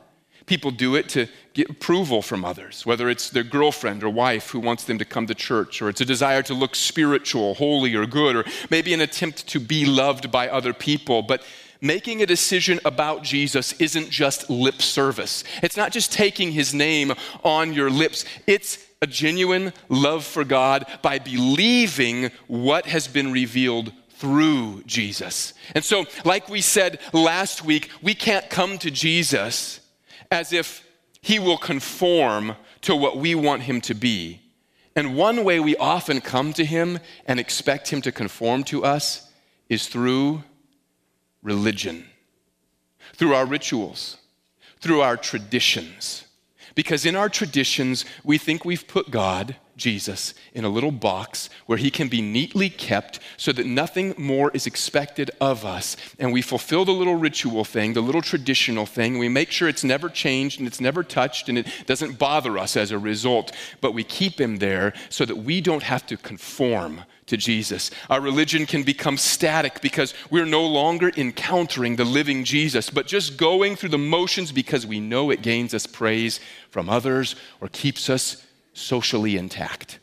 People 0.45 0.71
do 0.71 0.95
it 0.95 1.09
to 1.09 1.27
get 1.53 1.69
approval 1.69 2.21
from 2.21 2.45
others, 2.45 2.85
whether 2.85 3.09
it's 3.09 3.29
their 3.29 3.43
girlfriend 3.43 4.03
or 4.03 4.09
wife 4.09 4.51
who 4.51 4.59
wants 4.59 4.85
them 4.85 4.97
to 4.97 5.05
come 5.05 5.27
to 5.27 5.35
church, 5.35 5.81
or 5.81 5.89
it's 5.89 6.01
a 6.01 6.05
desire 6.05 6.41
to 6.43 6.53
look 6.53 6.75
spiritual, 6.75 7.55
holy, 7.55 7.93
or 7.93 8.05
good, 8.05 8.35
or 8.35 8.45
maybe 8.69 8.93
an 8.93 9.01
attempt 9.01 9.47
to 9.47 9.59
be 9.59 9.85
loved 9.85 10.31
by 10.31 10.47
other 10.47 10.73
people. 10.73 11.21
But 11.21 11.43
making 11.81 12.21
a 12.21 12.25
decision 12.25 12.79
about 12.85 13.23
Jesus 13.23 13.73
isn't 13.73 14.09
just 14.09 14.49
lip 14.49 14.81
service. 14.81 15.43
It's 15.63 15.77
not 15.77 15.91
just 15.91 16.11
taking 16.11 16.51
his 16.51 16.73
name 16.73 17.13
on 17.43 17.73
your 17.73 17.89
lips, 17.89 18.25
it's 18.47 18.85
a 19.01 19.07
genuine 19.07 19.71
love 19.87 20.25
for 20.25 20.43
God 20.43 20.85
by 21.01 21.19
believing 21.19 22.31
what 22.47 22.85
has 22.87 23.07
been 23.07 23.31
revealed 23.31 23.93
through 24.09 24.83
Jesus. 24.85 25.53
And 25.73 25.83
so, 25.83 26.05
like 26.25 26.49
we 26.49 26.59
said 26.59 26.99
last 27.13 27.63
week, 27.63 27.89
we 28.01 28.13
can't 28.13 28.49
come 28.49 28.77
to 28.79 28.91
Jesus 28.91 29.79
as 30.29 30.51
if 30.51 30.85
he 31.21 31.39
will 31.39 31.57
conform 31.57 32.55
to 32.81 32.95
what 32.95 33.17
we 33.17 33.35
want 33.35 33.63
him 33.63 33.79
to 33.81 33.93
be. 33.93 34.41
And 34.95 35.15
one 35.15 35.45
way 35.45 35.61
we 35.61 35.77
often 35.77 36.19
come 36.19 36.51
to 36.53 36.65
him 36.65 36.99
and 37.25 37.39
expect 37.39 37.89
him 37.89 38.01
to 38.01 38.11
conform 38.11 38.63
to 38.65 38.83
us 38.83 39.31
is 39.69 39.87
through 39.87 40.43
religion, 41.41 42.05
through 43.13 43.33
our 43.33 43.45
rituals, 43.45 44.17
through 44.79 45.01
our 45.01 45.17
traditions. 45.17 46.25
Because 46.75 47.05
in 47.05 47.15
our 47.15 47.29
traditions, 47.29 48.05
we 48.23 48.37
think 48.37 48.63
we've 48.63 48.87
put 48.87 49.11
God, 49.11 49.55
Jesus, 49.79 50.35
in 50.53 50.65
a 50.65 50.69
little 50.69 50.91
box 50.91 51.49
where 51.65 51.77
he 51.77 51.89
can 51.89 52.07
be 52.07 52.21
neatly 52.21 52.69
kept 52.69 53.19
so 53.37 53.51
that 53.53 53.65
nothing 53.65 54.13
more 54.17 54.51
is 54.53 54.67
expected 54.67 55.31
of 55.41 55.65
us. 55.65 55.97
And 56.19 56.31
we 56.31 56.43
fulfill 56.43 56.85
the 56.85 56.91
little 56.91 57.15
ritual 57.15 57.65
thing, 57.65 57.93
the 57.93 58.01
little 58.01 58.21
traditional 58.21 58.85
thing. 58.85 59.17
We 59.17 59.29
make 59.29 59.49
sure 59.49 59.67
it's 59.67 59.83
never 59.83 60.09
changed 60.09 60.59
and 60.59 60.67
it's 60.67 60.81
never 60.81 61.01
touched 61.01 61.49
and 61.49 61.57
it 61.57 61.67
doesn't 61.87 62.19
bother 62.19 62.57
us 62.57 62.77
as 62.77 62.91
a 62.91 62.99
result. 62.99 63.51
But 63.81 63.93
we 63.93 64.03
keep 64.03 64.39
him 64.39 64.57
there 64.57 64.93
so 65.09 65.25
that 65.25 65.37
we 65.37 65.61
don't 65.61 65.83
have 65.83 66.05
to 66.07 66.17
conform 66.17 67.05
to 67.29 67.37
Jesus. 67.37 67.91
Our 68.09 68.21
religion 68.21 68.65
can 68.65 68.83
become 68.83 69.17
static 69.17 69.81
because 69.81 70.13
we're 70.29 70.45
no 70.45 70.65
longer 70.65 71.11
encountering 71.15 71.95
the 71.95 72.05
living 72.05 72.43
Jesus, 72.43 72.89
but 72.89 73.07
just 73.07 73.37
going 73.37 73.75
through 73.75 73.89
the 73.89 73.97
motions 73.97 74.51
because 74.51 74.85
we 74.85 74.99
know 74.99 75.29
it 75.29 75.41
gains 75.41 75.73
us 75.73 75.85
praise 75.85 76.39
from 76.69 76.89
others 76.89 77.35
or 77.61 77.69
keeps 77.69 78.09
us 78.09 78.45
socially 78.73 79.37
intact. 79.37 79.99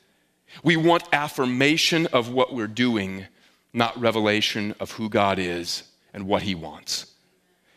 We 0.63 0.77
want 0.77 1.05
affirmation 1.13 2.07
of 2.09 2.31
what 2.31 2.55
we're 2.55 2.67
doing, 2.67 3.27
not 3.73 3.99
revelation 4.01 4.75
of 4.81 4.93
who 4.93 5.09
God 5.09 5.39
is 5.39 5.85
and 6.13 6.27
what 6.27 6.43
He 6.43 6.55
wants. 6.55 7.13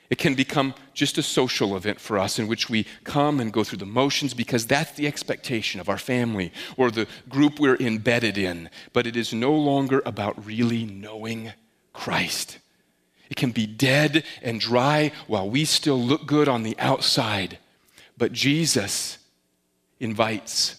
It 0.09 0.17
can 0.17 0.33
become 0.33 0.73
just 0.93 1.19
a 1.19 1.23
social 1.23 1.77
event 1.77 1.99
for 1.99 2.17
us 2.17 2.39
in 2.39 2.47
which 2.47 2.67
we 2.69 2.87
come 3.03 3.39
and 3.39 3.53
go 3.53 3.63
through 3.63 3.77
the 3.77 3.85
motions 3.85 4.33
because 4.33 4.65
that's 4.65 4.93
the 4.93 5.05
expectation 5.05 5.79
of 5.79 5.87
our 5.87 5.99
family 5.99 6.51
or 6.77 6.89
the 6.89 7.07
group 7.27 7.59
we're 7.59 7.75
embedded 7.75 8.37
in. 8.37 8.71
But 8.91 9.05
it 9.05 9.15
is 9.15 9.33
no 9.33 9.53
longer 9.53 10.01
about 10.05 10.43
really 10.43 10.85
knowing 10.85 11.53
Christ. 11.93 12.57
It 13.29 13.35
can 13.35 13.51
be 13.51 13.67
dead 13.67 14.23
and 14.41 14.59
dry 14.59 15.11
while 15.27 15.47
we 15.47 15.63
still 15.65 16.01
look 16.01 16.25
good 16.25 16.47
on 16.47 16.63
the 16.63 16.75
outside. 16.79 17.59
But 18.17 18.33
Jesus 18.33 19.19
invites, 19.99 20.78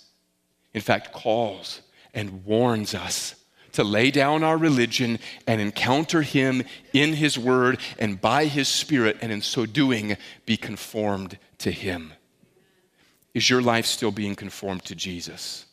in 0.74 0.80
fact, 0.80 1.12
calls 1.12 1.82
and 2.14 2.44
warns 2.44 2.94
us 2.94 3.34
to 3.72 3.84
lay 3.84 4.10
down 4.10 4.42
our 4.42 4.56
religion 4.56 5.18
and 5.46 5.60
encounter 5.60 6.22
Him 6.22 6.64
in 6.92 7.14
His 7.14 7.38
Word 7.38 7.78
and 7.98 8.20
by 8.20 8.46
His 8.46 8.68
Spirit, 8.68 9.18
and 9.20 9.30
in 9.30 9.42
so 9.42 9.66
doing, 9.66 10.16
be 10.46 10.56
conformed 10.56 11.38
to 11.58 11.70
Him. 11.70 12.12
Is 13.32 13.48
your 13.48 13.62
life 13.62 13.86
still 13.86 14.10
being 14.10 14.34
conformed 14.34 14.84
to 14.86 14.96
Jesus? 14.96 15.66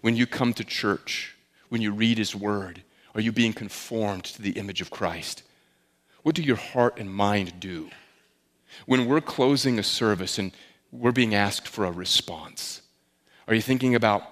When 0.00 0.16
you 0.16 0.26
come 0.26 0.52
to 0.54 0.64
church, 0.64 1.36
when 1.68 1.82
you 1.82 1.92
read 1.92 2.18
His 2.18 2.34
Word, 2.34 2.82
are 3.14 3.20
you 3.20 3.32
being 3.32 3.52
conformed 3.52 4.24
to 4.24 4.42
the 4.42 4.52
image 4.52 4.80
of 4.80 4.90
Christ? 4.90 5.42
What 6.22 6.34
do 6.34 6.42
your 6.42 6.56
heart 6.56 6.98
and 6.98 7.12
mind 7.12 7.60
do? 7.60 7.90
When 8.86 9.06
we're 9.06 9.20
closing 9.20 9.78
a 9.78 9.82
service 9.82 10.38
and 10.38 10.52
we're 10.92 11.12
being 11.12 11.34
asked 11.34 11.68
for 11.68 11.84
a 11.84 11.90
response, 11.90 12.79
are 13.50 13.56
you 13.56 13.62
thinking 13.62 13.94
about 13.94 14.22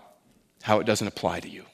how 0.63 0.81
it 0.81 0.85
doesn't 0.85 1.07
apply 1.07 1.41
to 1.41 1.49
you? 1.49 1.65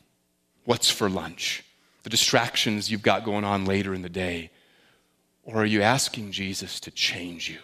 What's 0.64 0.90
for 0.90 1.10
lunch? 1.10 1.62
The 2.02 2.10
distractions 2.10 2.90
you've 2.90 3.02
got 3.02 3.24
going 3.24 3.44
on 3.44 3.64
later 3.64 3.94
in 3.94 4.02
the 4.02 4.08
day? 4.08 4.50
Or 5.44 5.56
are 5.56 5.66
you 5.66 5.82
asking 5.82 6.32
Jesus 6.32 6.80
to 6.80 6.90
change 6.90 7.50
you 7.50 7.58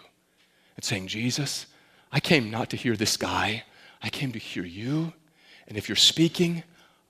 and 0.76 0.84
saying, 0.84 1.06
Jesus, 1.06 1.66
I 2.12 2.20
came 2.20 2.50
not 2.50 2.70
to 2.70 2.76
hear 2.76 2.96
this 2.96 3.16
guy, 3.16 3.64
I 4.02 4.10
came 4.10 4.32
to 4.32 4.38
hear 4.38 4.64
you. 4.64 5.12
And 5.66 5.78
if 5.78 5.88
you're 5.88 5.96
speaking, 5.96 6.62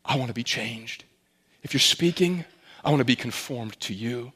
I 0.04 0.16
want 0.16 0.28
to 0.28 0.34
be 0.34 0.44
changed. 0.44 1.04
If 1.62 1.72
you're 1.72 1.80
speaking, 1.80 2.44
I 2.84 2.90
want 2.90 3.00
to 3.00 3.04
be 3.04 3.16
conformed 3.16 3.78
to 3.80 3.94
you. 3.94 4.32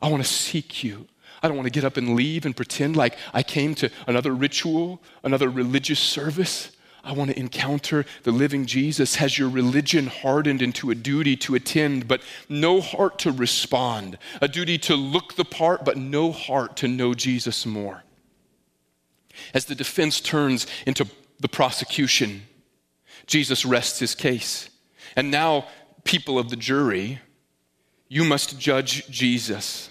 I 0.00 0.08
want 0.08 0.22
to 0.22 0.28
seek 0.28 0.84
you. 0.84 1.06
I 1.42 1.48
don't 1.48 1.56
want 1.56 1.66
to 1.66 1.70
get 1.70 1.84
up 1.84 1.96
and 1.96 2.14
leave 2.14 2.46
and 2.46 2.56
pretend 2.56 2.96
like 2.96 3.16
I 3.32 3.42
came 3.42 3.74
to 3.76 3.90
another 4.06 4.32
ritual, 4.32 5.02
another 5.22 5.48
religious 5.48 6.00
service. 6.00 6.70
I 7.06 7.12
want 7.12 7.30
to 7.30 7.38
encounter 7.38 8.04
the 8.24 8.32
living 8.32 8.66
Jesus. 8.66 9.14
Has 9.14 9.38
your 9.38 9.48
religion 9.48 10.08
hardened 10.08 10.60
into 10.60 10.90
a 10.90 10.94
duty 10.96 11.36
to 11.36 11.54
attend, 11.54 12.08
but 12.08 12.20
no 12.48 12.80
heart 12.80 13.20
to 13.20 13.30
respond? 13.30 14.18
A 14.42 14.48
duty 14.48 14.76
to 14.78 14.96
look 14.96 15.36
the 15.36 15.44
part, 15.44 15.84
but 15.84 15.96
no 15.96 16.32
heart 16.32 16.76
to 16.78 16.88
know 16.88 17.14
Jesus 17.14 17.64
more? 17.64 18.02
As 19.54 19.66
the 19.66 19.76
defense 19.76 20.20
turns 20.20 20.66
into 20.84 21.06
the 21.38 21.48
prosecution, 21.48 22.42
Jesus 23.26 23.64
rests 23.64 24.00
his 24.00 24.16
case. 24.16 24.68
And 25.14 25.30
now, 25.30 25.66
people 26.02 26.40
of 26.40 26.50
the 26.50 26.56
jury, 26.56 27.20
you 28.08 28.24
must 28.24 28.58
judge 28.58 29.08
Jesus. 29.08 29.90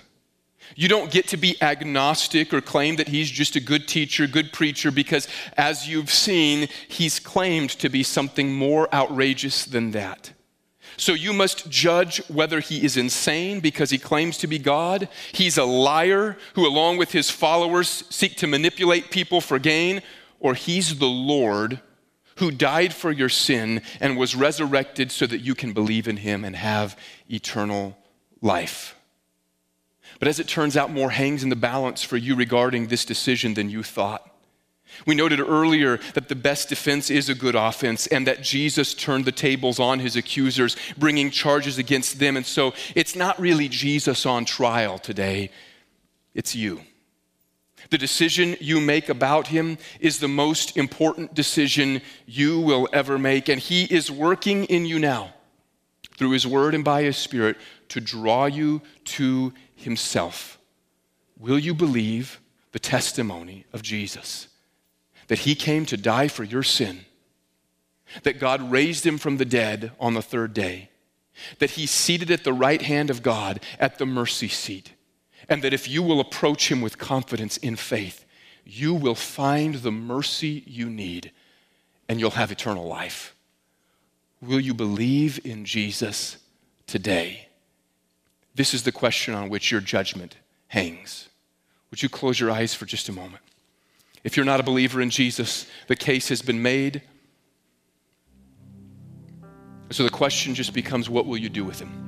You 0.76 0.88
don't 0.88 1.12
get 1.12 1.28
to 1.30 1.38
be 1.38 1.62
agnostic 1.62 2.54
or 2.54 2.62
claim 2.62 2.96
that 2.98 3.10
he's 3.10 3.30
just 3.30 3.56
a 3.56 3.60
good 3.60 3.88
teacher, 3.88 4.28
good 4.28 4.52
preacher, 4.52 4.92
because 4.92 5.28
as 5.58 5.88
you've 5.88 6.12
seen, 6.12 6.68
he's 6.88 7.20
claimed 7.20 7.70
to 7.72 7.90
be 7.90 8.04
something 8.04 8.54
more 8.54 8.94
outrageous 8.94 9.66
than 9.66 9.92
that. 9.92 10.34
So 10.98 11.14
you 11.14 11.34
must 11.34 11.70
judge 11.70 12.26
whether 12.30 12.60
he 12.60 12.84
is 12.84 12.98
insane 12.98 13.60
because 13.60 13.90
he 13.90 13.98
claims 13.98 14.38
to 14.38 14.48
be 14.48 14.60
God. 14.60 15.10
He's 15.34 15.58
a 15.58 15.66
liar 15.66 16.38
who, 16.54 16.66
along 16.66 16.98
with 16.98 17.12
his 17.12 17.30
followers, 17.30 18.06
seek 18.10 18.38
to 18.38 18.48
manipulate 18.48 19.12
people 19.12 19.42
for 19.42 19.60
gain, 19.60 20.02
or 20.40 20.54
he's 20.54 20.98
the 21.00 21.06
Lord 21.06 21.82
who 22.38 22.52
died 22.52 22.94
for 22.94 23.12
your 23.12 23.30
sin 23.30 23.82
and 24.00 24.18
was 24.18 24.36
resurrected 24.36 25.12
so 25.12 25.26
that 25.26 25.40
you 25.40 25.56
can 25.56 25.74
believe 25.74 26.08
in 26.08 26.18
him 26.18 26.44
and 26.44 26.56
have 26.56 26.98
eternal 27.30 27.98
life. 28.42 28.95
But 30.20 30.28
as 30.28 30.40
it 30.40 30.48
turns 30.48 30.78
out, 30.78 30.92
more 30.92 31.10
hangs 31.10 31.44
in 31.44 31.50
the 31.50 31.56
balance 31.56 32.04
for 32.04 32.18
you 32.18 32.36
regarding 32.36 32.88
this 32.88 33.06
decision 33.06 33.54
than 33.54 33.70
you 33.70 33.84
thought. 33.84 34.32
We 35.06 35.16
noted 35.16 35.40
earlier 35.40 35.98
that 36.14 36.30
the 36.30 36.36
best 36.36 36.70
defense 36.70 37.10
is 37.10 37.28
a 37.28 37.36
good 37.36 37.56
offense 37.56 38.08
and 38.08 38.26
that 38.28 38.42
Jesus 38.42 38.94
turned 38.94 39.26
the 39.26 39.32
tables 39.32 39.80
on 39.80 40.00
his 40.00 40.16
accusers, 40.16 40.78
bringing 40.98 41.32
charges 41.32 41.78
against 41.78 42.20
them. 42.20 42.38
And 42.38 42.46
so 42.46 42.74
it's 42.96 43.16
not 43.16 43.40
really 43.40 43.68
Jesus 43.68 44.26
on 44.26 44.46
trial 44.46 44.98
today, 44.98 45.52
it's 46.34 46.56
you. 46.56 46.82
The 47.92 47.98
decision 47.98 48.56
you 48.60 48.82
make 48.82 49.10
about 49.10 49.48
him 49.48 49.78
is 50.00 50.20
the 50.20 50.28
most 50.28 50.76
important 50.76 51.36
decision 51.36 52.02
you 52.26 52.60
will 52.60 52.90
ever 52.92 53.20
make. 53.20 53.48
And 53.48 53.62
he 53.62 53.84
is 53.84 54.10
working 54.10 54.66
in 54.66 54.88
you 54.88 54.98
now 54.98 55.35
through 56.18 56.32
his 56.32 56.48
word 56.48 56.74
and 56.74 56.84
by 56.84 57.04
his 57.04 57.18
spirit 57.18 57.58
to 57.90 58.00
draw 58.00 58.46
you 58.46 58.82
to 59.04 59.54
himself. 59.76 60.58
Will 61.38 61.60
you 61.60 61.74
believe 61.74 62.40
the 62.72 62.80
testimony 62.80 63.66
of 63.74 63.82
Jesus? 63.82 64.48
That 65.28 65.40
he 65.40 65.56
came 65.56 65.86
to 65.88 65.98
die 65.98 66.28
for 66.28 66.44
your 66.44 66.64
sin, 66.64 67.06
that 68.24 68.40
God 68.40 68.72
raised 68.72 69.06
him 69.06 69.18
from 69.18 69.38
the 69.38 69.46
dead 69.46 69.92
on 70.00 70.14
the 70.14 70.22
third 70.22 70.54
day, 70.54 70.90
that 71.60 71.72
he's 71.72 71.92
seated 71.92 72.32
at 72.32 72.44
the 72.44 72.54
right 72.54 72.82
hand 72.82 73.10
of 73.10 73.24
God 73.24 73.60
at 73.80 73.98
the 73.98 74.06
mercy 74.06 74.48
seat 74.48 74.94
and 75.50 75.62
that 75.62 75.74
if 75.74 75.88
you 75.88 76.02
will 76.02 76.20
approach 76.20 76.72
him 76.72 76.82
with 76.82 76.98
confidence 76.98 77.58
in 77.58 77.76
faith, 77.76 78.26
you 78.66 78.94
will 78.94 79.16
find 79.16 79.76
the 79.76 79.92
mercy 79.92 80.64
you 80.66 80.90
need 80.90 81.32
and 82.10 82.20
you'll 82.20 82.32
have 82.32 82.52
eternal 82.52 82.88
life. 82.88 83.35
Will 84.46 84.60
you 84.60 84.74
believe 84.74 85.46
in 85.46 85.66
Jesus 85.66 86.38
today? 86.88 87.48
This 88.54 88.74
is 88.74 88.84
the 88.84 88.92
question 88.92 89.34
on 89.34 89.50
which 89.50 89.72
your 89.72 89.82
judgment 89.82 90.38
hangs. 90.68 91.30
Would 91.90 92.04
you 92.04 92.10
close 92.10 92.40
your 92.40 92.52
eyes 92.52 92.74
for 92.74 92.86
just 92.86 93.10
a 93.10 93.14
moment? 93.14 93.44
If 94.24 94.38
you're 94.38 94.46
not 94.46 94.60
a 94.60 94.64
believer 94.64 95.02
in 95.02 95.10
Jesus, 95.10 95.68
the 95.88 95.96
case 95.96 96.30
has 96.30 96.42
been 96.42 96.62
made. 96.62 97.02
So 99.92 100.04
the 100.04 100.10
question 100.10 100.56
just 100.56 100.74
becomes 100.74 101.10
what 101.10 101.26
will 101.26 101.38
you 101.38 101.50
do 101.50 101.64
with 101.64 101.80
him? 101.80 102.02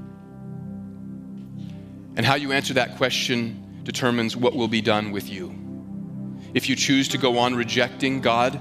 And 2.16 2.26
how 2.26 2.36
you 2.36 2.52
answer 2.52 2.74
that 2.76 2.98
question 2.98 3.82
determines 3.84 4.36
what 4.36 4.56
will 4.56 4.68
be 4.68 4.82
done 4.82 5.12
with 5.12 5.30
you. 5.30 5.54
If 6.54 6.70
you 6.70 6.76
choose 6.76 7.08
to 7.10 7.18
go 7.18 7.38
on 7.38 7.56
rejecting 7.56 8.22
God, 8.22 8.60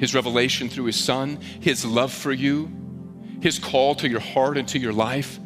His 0.00 0.14
revelation 0.14 0.68
through 0.68 0.86
His 0.86 1.02
Son, 1.02 1.38
His 1.60 1.84
love 1.84 2.12
for 2.12 2.32
you, 2.32 2.70
His 3.40 3.58
call 3.58 3.94
to 3.96 4.08
your 4.08 4.20
heart 4.20 4.56
and 4.56 4.66
to 4.68 4.78
your 4.78 4.92
life, 4.92 5.38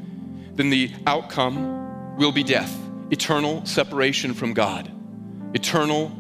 then 0.55 0.71
the 0.71 0.91
outcome 1.07 2.17
will 2.17 2.33
be 2.33 2.43
death, 2.43 2.77
eternal 3.11 3.65
separation 3.67 4.35
from 4.35 4.53
God, 4.55 4.91
eternal 5.55 6.13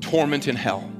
torment 0.00 0.48
in 0.48 0.56
hell 0.56 0.90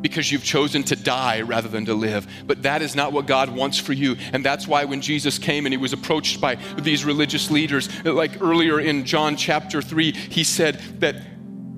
because 0.00 0.30
you've 0.30 0.44
chosen 0.44 0.82
to 0.84 0.96
die 0.96 1.40
rather 1.40 1.68
than 1.68 1.84
to 1.86 1.94
live. 1.94 2.26
But 2.46 2.62
that 2.62 2.82
is 2.82 2.94
not 2.94 3.12
what 3.12 3.26
God 3.26 3.50
wants 3.50 3.78
for 3.78 3.92
you. 3.92 4.16
And 4.32 4.44
that's 4.44 4.68
why 4.68 4.84
when 4.84 5.00
Jesus 5.00 5.38
came 5.38 5.66
and 5.66 5.72
he 5.72 5.76
was 5.76 5.92
approached 5.92 6.40
by 6.40 6.56
these 6.80 7.04
religious 7.04 7.50
leaders, 7.50 7.88
like 8.04 8.40
earlier 8.40 8.80
in 8.80 9.04
John 9.04 9.36
chapter 9.36 9.82
3, 9.82 10.12
he 10.12 10.44
said 10.44 10.76
that 11.00 11.16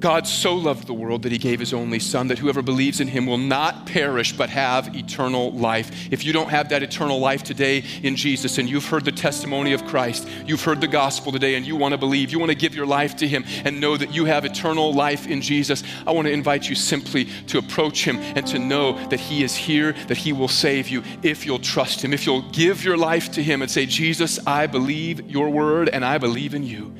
God 0.00 0.26
so 0.26 0.54
loved 0.54 0.86
the 0.86 0.94
world 0.94 1.22
that 1.22 1.32
he 1.32 1.38
gave 1.38 1.60
his 1.60 1.74
only 1.74 1.98
son 1.98 2.28
that 2.28 2.38
whoever 2.38 2.62
believes 2.62 3.00
in 3.00 3.08
him 3.08 3.26
will 3.26 3.38
not 3.38 3.84
perish 3.84 4.32
but 4.32 4.48
have 4.48 4.96
eternal 4.96 5.52
life. 5.52 6.08
If 6.10 6.24
you 6.24 6.32
don't 6.32 6.48
have 6.48 6.70
that 6.70 6.82
eternal 6.82 7.20
life 7.20 7.42
today 7.42 7.84
in 8.02 8.16
Jesus 8.16 8.56
and 8.56 8.68
you've 8.68 8.86
heard 8.86 9.04
the 9.04 9.12
testimony 9.12 9.74
of 9.74 9.84
Christ, 9.84 10.26
you've 10.46 10.64
heard 10.64 10.80
the 10.80 10.88
gospel 10.88 11.32
today 11.32 11.54
and 11.54 11.66
you 11.66 11.76
want 11.76 11.92
to 11.92 11.98
believe, 11.98 12.30
you 12.30 12.38
want 12.38 12.50
to 12.50 12.56
give 12.56 12.74
your 12.74 12.86
life 12.86 13.16
to 13.16 13.28
him 13.28 13.44
and 13.64 13.78
know 13.78 13.96
that 13.96 14.14
you 14.14 14.24
have 14.24 14.46
eternal 14.46 14.92
life 14.94 15.26
in 15.26 15.42
Jesus, 15.42 15.84
I 16.06 16.12
want 16.12 16.26
to 16.26 16.32
invite 16.32 16.68
you 16.68 16.74
simply 16.74 17.26
to 17.48 17.58
approach 17.58 18.04
him 18.04 18.16
and 18.18 18.46
to 18.46 18.58
know 18.58 18.92
that 19.08 19.20
he 19.20 19.44
is 19.44 19.54
here, 19.54 19.92
that 20.08 20.16
he 20.16 20.32
will 20.32 20.48
save 20.48 20.88
you 20.88 21.02
if 21.22 21.44
you'll 21.44 21.58
trust 21.58 22.02
him, 22.02 22.14
if 22.14 22.24
you'll 22.24 22.48
give 22.52 22.82
your 22.84 22.96
life 22.96 23.32
to 23.32 23.42
him 23.42 23.60
and 23.60 23.70
say, 23.70 23.84
Jesus, 23.84 24.38
I 24.46 24.66
believe 24.66 25.30
your 25.30 25.50
word 25.50 25.90
and 25.90 26.04
I 26.06 26.16
believe 26.16 26.54
in 26.54 26.62
you. 26.62 26.94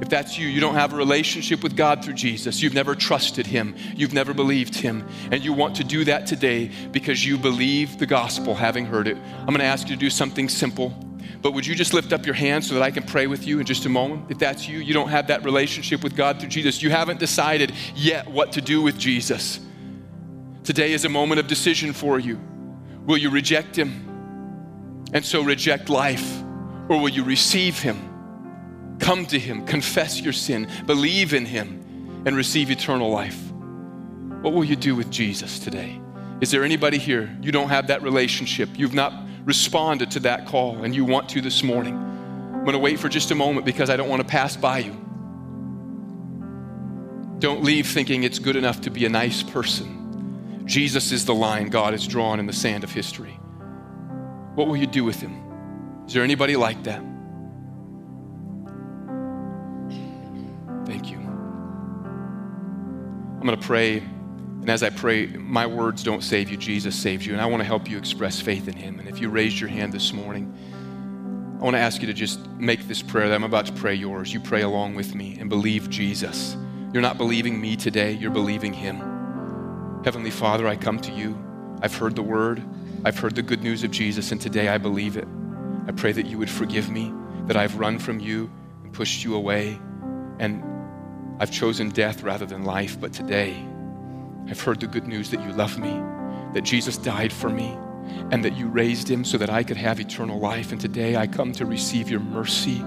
If 0.00 0.10
that's 0.10 0.38
you, 0.38 0.46
you 0.46 0.60
don't 0.60 0.74
have 0.74 0.92
a 0.92 0.96
relationship 0.96 1.62
with 1.62 1.76
God 1.76 2.04
through 2.04 2.14
Jesus, 2.14 2.60
you've 2.62 2.74
never 2.74 2.94
trusted 2.94 3.46
Him, 3.46 3.74
you've 3.94 4.12
never 4.12 4.34
believed 4.34 4.74
Him, 4.74 5.06
and 5.30 5.42
you 5.42 5.52
want 5.52 5.76
to 5.76 5.84
do 5.84 6.04
that 6.04 6.26
today 6.26 6.70
because 6.92 7.24
you 7.24 7.38
believe 7.38 7.98
the 7.98 8.06
gospel 8.06 8.54
having 8.54 8.84
heard 8.84 9.08
it, 9.08 9.16
I'm 9.16 9.46
going 9.46 9.60
to 9.60 9.64
ask 9.64 9.88
you 9.88 9.94
to 9.94 10.00
do 10.00 10.10
something 10.10 10.48
simple. 10.48 10.90
But 11.40 11.52
would 11.52 11.66
you 11.66 11.74
just 11.74 11.94
lift 11.94 12.12
up 12.12 12.26
your 12.26 12.34
hand 12.34 12.64
so 12.64 12.74
that 12.74 12.82
I 12.82 12.90
can 12.90 13.04
pray 13.04 13.26
with 13.26 13.46
you 13.46 13.60
in 13.60 13.66
just 13.66 13.86
a 13.86 13.88
moment? 13.88 14.30
If 14.30 14.38
that's 14.38 14.68
you, 14.68 14.78
you 14.78 14.92
don't 14.92 15.08
have 15.08 15.28
that 15.28 15.44
relationship 15.44 16.02
with 16.02 16.16
God 16.16 16.40
through 16.40 16.48
Jesus, 16.48 16.82
you 16.82 16.90
haven't 16.90 17.20
decided 17.20 17.72
yet 17.94 18.28
what 18.28 18.52
to 18.52 18.60
do 18.60 18.82
with 18.82 18.98
Jesus. 18.98 19.60
Today 20.64 20.92
is 20.92 21.04
a 21.04 21.08
moment 21.08 21.38
of 21.38 21.46
decision 21.46 21.92
for 21.92 22.18
you. 22.18 22.40
Will 23.06 23.16
you 23.16 23.30
reject 23.30 23.76
Him 23.76 25.06
and 25.12 25.24
so 25.24 25.42
reject 25.42 25.88
life, 25.88 26.42
or 26.88 27.00
will 27.00 27.08
you 27.08 27.22
receive 27.22 27.78
Him? 27.78 28.15
Come 28.98 29.26
to 29.26 29.38
Him, 29.38 29.66
confess 29.66 30.20
your 30.20 30.32
sin, 30.32 30.68
believe 30.86 31.34
in 31.34 31.46
Him, 31.46 32.22
and 32.26 32.36
receive 32.36 32.70
eternal 32.70 33.10
life. 33.10 33.40
What 34.42 34.52
will 34.52 34.64
you 34.64 34.76
do 34.76 34.94
with 34.94 35.10
Jesus 35.10 35.58
today? 35.58 36.00
Is 36.40 36.50
there 36.50 36.64
anybody 36.64 36.98
here? 36.98 37.36
You 37.40 37.52
don't 37.52 37.68
have 37.68 37.86
that 37.86 38.02
relationship. 38.02 38.68
You've 38.76 38.94
not 38.94 39.12
responded 39.44 40.10
to 40.12 40.20
that 40.20 40.46
call, 40.46 40.84
and 40.84 40.94
you 40.94 41.04
want 41.04 41.28
to 41.30 41.40
this 41.40 41.62
morning. 41.62 41.94
I'm 41.96 42.64
going 42.64 42.72
to 42.72 42.78
wait 42.78 42.98
for 42.98 43.08
just 43.08 43.30
a 43.30 43.34
moment 43.34 43.64
because 43.64 43.90
I 43.90 43.96
don't 43.96 44.08
want 44.08 44.22
to 44.22 44.28
pass 44.28 44.56
by 44.56 44.78
you. 44.78 44.92
Don't 47.38 47.62
leave 47.62 47.86
thinking 47.86 48.24
it's 48.24 48.38
good 48.38 48.56
enough 48.56 48.80
to 48.82 48.90
be 48.90 49.04
a 49.04 49.08
nice 49.08 49.42
person. 49.42 50.64
Jesus 50.66 51.12
is 51.12 51.24
the 51.24 51.34
line 51.34 51.68
God 51.68 51.92
has 51.92 52.06
drawn 52.06 52.40
in 52.40 52.46
the 52.46 52.52
sand 52.52 52.82
of 52.82 52.90
history. 52.90 53.38
What 54.54 54.66
will 54.66 54.76
you 54.76 54.86
do 54.86 55.04
with 55.04 55.20
him? 55.20 56.04
Is 56.06 56.14
there 56.14 56.24
anybody 56.24 56.56
like 56.56 56.82
that? 56.84 57.02
I'm 63.46 63.50
going 63.50 63.60
to 63.60 63.66
pray. 63.68 63.98
And 63.98 64.68
as 64.68 64.82
I 64.82 64.90
pray, 64.90 65.26
my 65.26 65.68
words 65.68 66.02
don't 66.02 66.24
save 66.24 66.50
you, 66.50 66.56
Jesus 66.56 66.96
saves 66.96 67.24
you. 67.24 67.32
And 67.32 67.40
I 67.40 67.46
want 67.46 67.60
to 67.60 67.64
help 67.64 67.88
you 67.88 67.96
express 67.96 68.40
faith 68.40 68.66
in 68.66 68.74
Him. 68.74 68.98
And 68.98 69.08
if 69.08 69.20
you 69.20 69.28
raised 69.28 69.60
your 69.60 69.68
hand 69.68 69.92
this 69.92 70.12
morning, 70.12 70.52
I 71.60 71.62
want 71.62 71.76
to 71.76 71.78
ask 71.78 72.00
you 72.00 72.08
to 72.08 72.12
just 72.12 72.44
make 72.58 72.88
this 72.88 73.02
prayer 73.02 73.28
that 73.28 73.34
I'm 73.36 73.44
about 73.44 73.66
to 73.66 73.72
pray 73.72 73.94
yours. 73.94 74.34
You 74.34 74.40
pray 74.40 74.62
along 74.62 74.96
with 74.96 75.14
me 75.14 75.36
and 75.38 75.48
believe 75.48 75.88
Jesus. 75.90 76.56
You're 76.92 77.02
not 77.02 77.18
believing 77.18 77.60
me 77.60 77.76
today, 77.76 78.14
you're 78.14 78.32
believing 78.32 78.72
Him. 78.72 78.96
Heavenly 80.04 80.32
Father, 80.32 80.66
I 80.66 80.74
come 80.74 80.98
to 80.98 81.12
you. 81.12 81.38
I've 81.82 81.94
heard 81.94 82.16
the 82.16 82.24
word, 82.24 82.60
I've 83.04 83.16
heard 83.16 83.36
the 83.36 83.42
good 83.42 83.62
news 83.62 83.84
of 83.84 83.92
Jesus, 83.92 84.32
and 84.32 84.40
today 84.40 84.70
I 84.70 84.78
believe 84.78 85.16
it. 85.16 85.28
I 85.86 85.92
pray 85.92 86.10
that 86.10 86.26
you 86.26 86.36
would 86.38 86.50
forgive 86.50 86.90
me, 86.90 87.14
that 87.46 87.56
I've 87.56 87.78
run 87.78 88.00
from 88.00 88.18
you 88.18 88.50
and 88.82 88.92
pushed 88.92 89.22
you 89.22 89.36
away. 89.36 89.78
And 90.40 90.64
I've 91.38 91.50
chosen 91.50 91.90
death 91.90 92.22
rather 92.22 92.46
than 92.46 92.64
life, 92.64 92.98
but 92.98 93.12
today 93.12 93.54
I've 94.48 94.60
heard 94.60 94.80
the 94.80 94.86
good 94.86 95.06
news 95.06 95.30
that 95.30 95.42
you 95.42 95.52
love 95.52 95.78
me, 95.78 96.02
that 96.54 96.62
Jesus 96.62 96.96
died 96.96 97.32
for 97.32 97.50
me, 97.50 97.76
and 98.30 98.44
that 98.44 98.56
you 98.56 98.68
raised 98.68 99.10
him 99.10 99.24
so 99.24 99.36
that 99.38 99.50
I 99.50 99.62
could 99.62 99.76
have 99.76 100.00
eternal 100.00 100.38
life. 100.38 100.72
And 100.72 100.80
today 100.80 101.16
I 101.16 101.26
come 101.26 101.52
to 101.52 101.66
receive 101.66 102.08
your 102.08 102.20
mercy. 102.20 102.82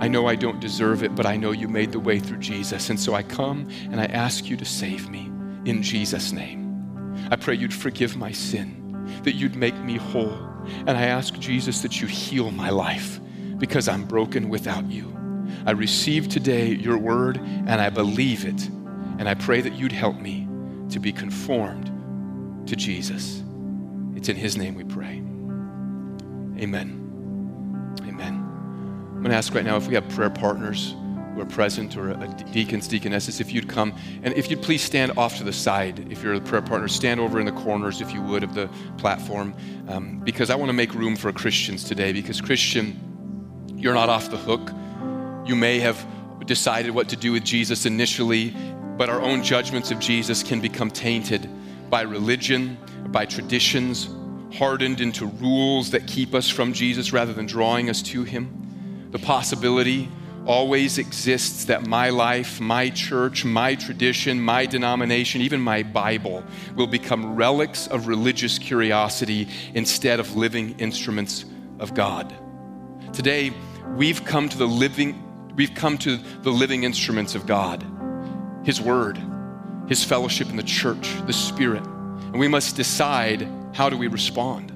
I 0.00 0.08
know 0.08 0.26
I 0.26 0.34
don't 0.34 0.58
deserve 0.58 1.02
it, 1.02 1.14
but 1.14 1.26
I 1.26 1.36
know 1.36 1.52
you 1.52 1.68
made 1.68 1.92
the 1.92 2.00
way 2.00 2.18
through 2.18 2.38
Jesus. 2.38 2.90
And 2.90 2.98
so 2.98 3.14
I 3.14 3.22
come 3.22 3.68
and 3.90 4.00
I 4.00 4.06
ask 4.06 4.48
you 4.48 4.56
to 4.56 4.64
save 4.64 5.08
me 5.08 5.30
in 5.64 5.82
Jesus' 5.82 6.32
name. 6.32 7.14
I 7.30 7.36
pray 7.36 7.54
you'd 7.54 7.74
forgive 7.74 8.16
my 8.16 8.32
sin, 8.32 9.20
that 9.22 9.34
you'd 9.34 9.56
make 9.56 9.76
me 9.82 9.96
whole. 9.96 10.38
And 10.86 10.90
I 10.90 11.06
ask 11.06 11.38
Jesus 11.38 11.82
that 11.82 12.00
you 12.00 12.08
heal 12.08 12.50
my 12.50 12.70
life 12.70 13.20
because 13.58 13.88
I'm 13.88 14.04
broken 14.04 14.48
without 14.48 14.90
you. 14.90 15.17
I 15.66 15.72
receive 15.72 16.28
today 16.28 16.68
your 16.68 16.98
word 16.98 17.38
and 17.38 17.80
I 17.80 17.90
believe 17.90 18.44
it. 18.44 18.68
And 19.18 19.28
I 19.28 19.34
pray 19.34 19.60
that 19.60 19.74
you'd 19.74 19.92
help 19.92 20.16
me 20.20 20.48
to 20.90 21.00
be 21.00 21.12
conformed 21.12 22.66
to 22.68 22.76
Jesus. 22.76 23.42
It's 24.14 24.28
in 24.28 24.36
His 24.36 24.56
name 24.56 24.74
we 24.74 24.84
pray. 24.84 25.22
Amen. 26.62 27.94
Amen. 28.02 28.34
I'm 29.14 29.22
going 29.22 29.30
to 29.30 29.36
ask 29.36 29.54
right 29.54 29.64
now 29.64 29.76
if 29.76 29.86
we 29.88 29.94
have 29.94 30.08
prayer 30.08 30.30
partners 30.30 30.94
who 31.34 31.40
are 31.40 31.46
present 31.46 31.96
or 31.96 32.10
a 32.10 32.44
deacons, 32.52 32.88
deaconesses, 32.88 33.40
if 33.40 33.52
you'd 33.52 33.68
come 33.68 33.94
and 34.24 34.34
if 34.34 34.50
you'd 34.50 34.60
please 34.60 34.82
stand 34.82 35.12
off 35.16 35.36
to 35.38 35.44
the 35.44 35.52
side. 35.52 36.10
If 36.10 36.22
you're 36.22 36.34
a 36.34 36.40
prayer 36.40 36.62
partner, 36.62 36.88
stand 36.88 37.20
over 37.20 37.38
in 37.38 37.46
the 37.46 37.52
corners, 37.52 38.00
if 38.00 38.12
you 38.12 38.20
would, 38.22 38.42
of 38.42 38.54
the 38.54 38.68
platform, 38.96 39.54
um, 39.88 40.18
because 40.20 40.50
I 40.50 40.56
want 40.56 40.68
to 40.68 40.72
make 40.72 40.94
room 40.94 41.14
for 41.14 41.32
Christians 41.32 41.84
today. 41.84 42.12
Because, 42.12 42.40
Christian, 42.40 42.98
you're 43.76 43.94
not 43.94 44.08
off 44.08 44.30
the 44.30 44.36
hook. 44.36 44.70
You 45.48 45.56
may 45.56 45.80
have 45.80 46.06
decided 46.44 46.90
what 46.90 47.08
to 47.08 47.16
do 47.16 47.32
with 47.32 47.42
Jesus 47.42 47.86
initially, 47.86 48.54
but 48.98 49.08
our 49.08 49.22
own 49.22 49.42
judgments 49.42 49.90
of 49.90 49.98
Jesus 49.98 50.42
can 50.42 50.60
become 50.60 50.90
tainted 50.90 51.48
by 51.88 52.02
religion, 52.02 52.76
by 53.06 53.24
traditions, 53.24 54.10
hardened 54.54 55.00
into 55.00 55.24
rules 55.24 55.90
that 55.92 56.06
keep 56.06 56.34
us 56.34 56.50
from 56.50 56.74
Jesus 56.74 57.14
rather 57.14 57.32
than 57.32 57.46
drawing 57.46 57.88
us 57.88 58.02
to 58.02 58.24
Him. 58.24 59.08
The 59.10 59.18
possibility 59.18 60.10
always 60.44 60.98
exists 60.98 61.64
that 61.64 61.86
my 61.86 62.10
life, 62.10 62.60
my 62.60 62.90
church, 62.90 63.46
my 63.46 63.74
tradition, 63.74 64.38
my 64.38 64.66
denomination, 64.66 65.40
even 65.40 65.62
my 65.62 65.82
Bible 65.82 66.44
will 66.76 66.86
become 66.86 67.36
relics 67.36 67.86
of 67.86 68.06
religious 68.06 68.58
curiosity 68.58 69.48
instead 69.72 70.20
of 70.20 70.36
living 70.36 70.78
instruments 70.78 71.46
of 71.78 71.94
God. 71.94 72.34
Today, 73.14 73.54
we've 73.96 74.22
come 74.26 74.50
to 74.50 74.58
the 74.58 74.68
living 74.68 75.24
we've 75.58 75.74
come 75.74 75.98
to 75.98 76.18
the 76.42 76.50
living 76.50 76.84
instruments 76.84 77.34
of 77.34 77.44
God. 77.44 77.84
His 78.64 78.80
word, 78.80 79.20
his 79.88 80.04
fellowship 80.04 80.48
in 80.48 80.56
the 80.56 80.62
church, 80.62 81.14
the 81.26 81.32
spirit. 81.32 81.84
And 81.84 82.38
we 82.38 82.46
must 82.46 82.76
decide 82.76 83.46
how 83.74 83.90
do 83.90 83.98
we 83.98 84.06
respond? 84.06 84.72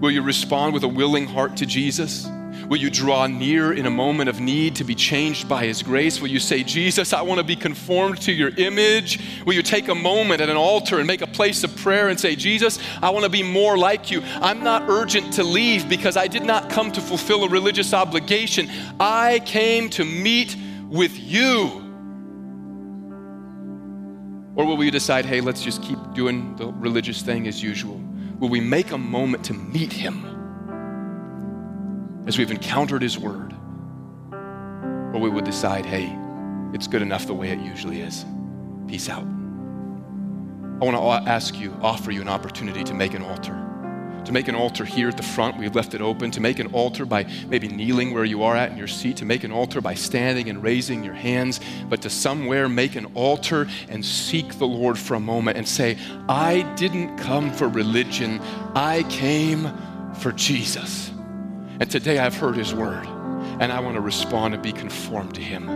Will 0.00 0.10
you 0.10 0.22
respond 0.22 0.72
with 0.72 0.84
a 0.84 0.88
willing 0.88 1.26
heart 1.26 1.56
to 1.58 1.66
Jesus? 1.66 2.26
Will 2.70 2.76
you 2.76 2.88
draw 2.88 3.26
near 3.26 3.72
in 3.72 3.84
a 3.86 3.90
moment 3.90 4.30
of 4.30 4.38
need 4.38 4.76
to 4.76 4.84
be 4.84 4.94
changed 4.94 5.48
by 5.48 5.64
His 5.66 5.82
grace? 5.82 6.20
Will 6.20 6.28
you 6.28 6.38
say, 6.38 6.62
Jesus, 6.62 7.12
I 7.12 7.20
want 7.20 7.38
to 7.38 7.44
be 7.44 7.56
conformed 7.56 8.20
to 8.22 8.32
your 8.32 8.50
image? 8.50 9.18
Will 9.44 9.54
you 9.54 9.62
take 9.62 9.88
a 9.88 9.94
moment 9.94 10.40
at 10.40 10.48
an 10.48 10.56
altar 10.56 10.98
and 10.98 11.06
make 11.08 11.20
a 11.20 11.26
place 11.26 11.64
of 11.64 11.74
prayer 11.74 12.10
and 12.10 12.20
say, 12.20 12.36
Jesus, 12.36 12.78
I 13.02 13.10
want 13.10 13.24
to 13.24 13.28
be 13.28 13.42
more 13.42 13.76
like 13.76 14.12
you? 14.12 14.22
I'm 14.40 14.62
not 14.62 14.88
urgent 14.88 15.32
to 15.32 15.42
leave 15.42 15.88
because 15.88 16.16
I 16.16 16.28
did 16.28 16.44
not 16.44 16.70
come 16.70 16.92
to 16.92 17.00
fulfill 17.00 17.42
a 17.42 17.48
religious 17.48 17.92
obligation. 17.92 18.70
I 19.00 19.40
came 19.40 19.90
to 19.90 20.04
meet 20.04 20.56
with 20.88 21.18
you. 21.18 21.72
Or 24.54 24.64
will 24.64 24.76
we 24.76 24.92
decide, 24.92 25.24
hey, 25.24 25.40
let's 25.40 25.64
just 25.64 25.82
keep 25.82 25.98
doing 26.14 26.54
the 26.54 26.68
religious 26.68 27.20
thing 27.20 27.48
as 27.48 27.60
usual? 27.60 28.00
Will 28.38 28.48
we 28.48 28.60
make 28.60 28.92
a 28.92 28.98
moment 28.98 29.44
to 29.46 29.54
meet 29.54 29.92
Him? 29.92 30.29
As 32.30 32.38
we've 32.38 32.52
encountered 32.52 33.02
His 33.02 33.18
Word, 33.18 33.52
or 34.32 35.18
we 35.18 35.28
would 35.28 35.44
decide, 35.44 35.84
hey, 35.84 36.16
it's 36.72 36.86
good 36.86 37.02
enough 37.02 37.26
the 37.26 37.34
way 37.34 37.48
it 37.50 37.58
usually 37.58 38.02
is. 38.02 38.24
Peace 38.86 39.08
out. 39.08 39.24
I 39.24 40.84
want 40.84 40.96
to 40.96 41.28
ask 41.28 41.58
you, 41.58 41.76
offer 41.82 42.12
you 42.12 42.20
an 42.20 42.28
opportunity 42.28 42.84
to 42.84 42.94
make 42.94 43.14
an 43.14 43.22
altar. 43.22 43.56
To 44.26 44.32
make 44.32 44.46
an 44.46 44.54
altar 44.54 44.84
here 44.84 45.08
at 45.08 45.16
the 45.16 45.24
front, 45.24 45.58
we've 45.58 45.74
left 45.74 45.92
it 45.92 46.00
open. 46.00 46.30
To 46.30 46.40
make 46.40 46.60
an 46.60 46.68
altar 46.68 47.04
by 47.04 47.24
maybe 47.48 47.66
kneeling 47.66 48.14
where 48.14 48.24
you 48.24 48.44
are 48.44 48.54
at 48.54 48.70
in 48.70 48.78
your 48.78 48.86
seat. 48.86 49.16
To 49.16 49.24
make 49.24 49.42
an 49.42 49.50
altar 49.50 49.80
by 49.80 49.94
standing 49.94 50.48
and 50.48 50.62
raising 50.62 51.02
your 51.02 51.14
hands. 51.14 51.58
But 51.88 52.00
to 52.02 52.10
somewhere 52.10 52.68
make 52.68 52.94
an 52.94 53.06
altar 53.16 53.66
and 53.88 54.04
seek 54.04 54.56
the 54.60 54.68
Lord 54.68 54.96
for 54.96 55.14
a 55.14 55.20
moment 55.20 55.56
and 55.56 55.66
say, 55.66 55.98
I 56.28 56.62
didn't 56.76 57.16
come 57.16 57.52
for 57.52 57.66
religion, 57.66 58.40
I 58.76 59.02
came 59.08 59.68
for 60.14 60.30
Jesus. 60.30 61.10
And 61.80 61.90
today 61.90 62.18
I've 62.18 62.36
heard 62.36 62.56
his 62.56 62.74
word, 62.74 63.06
and 63.06 63.72
I 63.72 63.80
want 63.80 63.94
to 63.94 64.02
respond 64.02 64.52
and 64.52 64.62
be 64.62 64.70
conformed 64.70 65.34
to 65.36 65.40
him. 65.40 65.68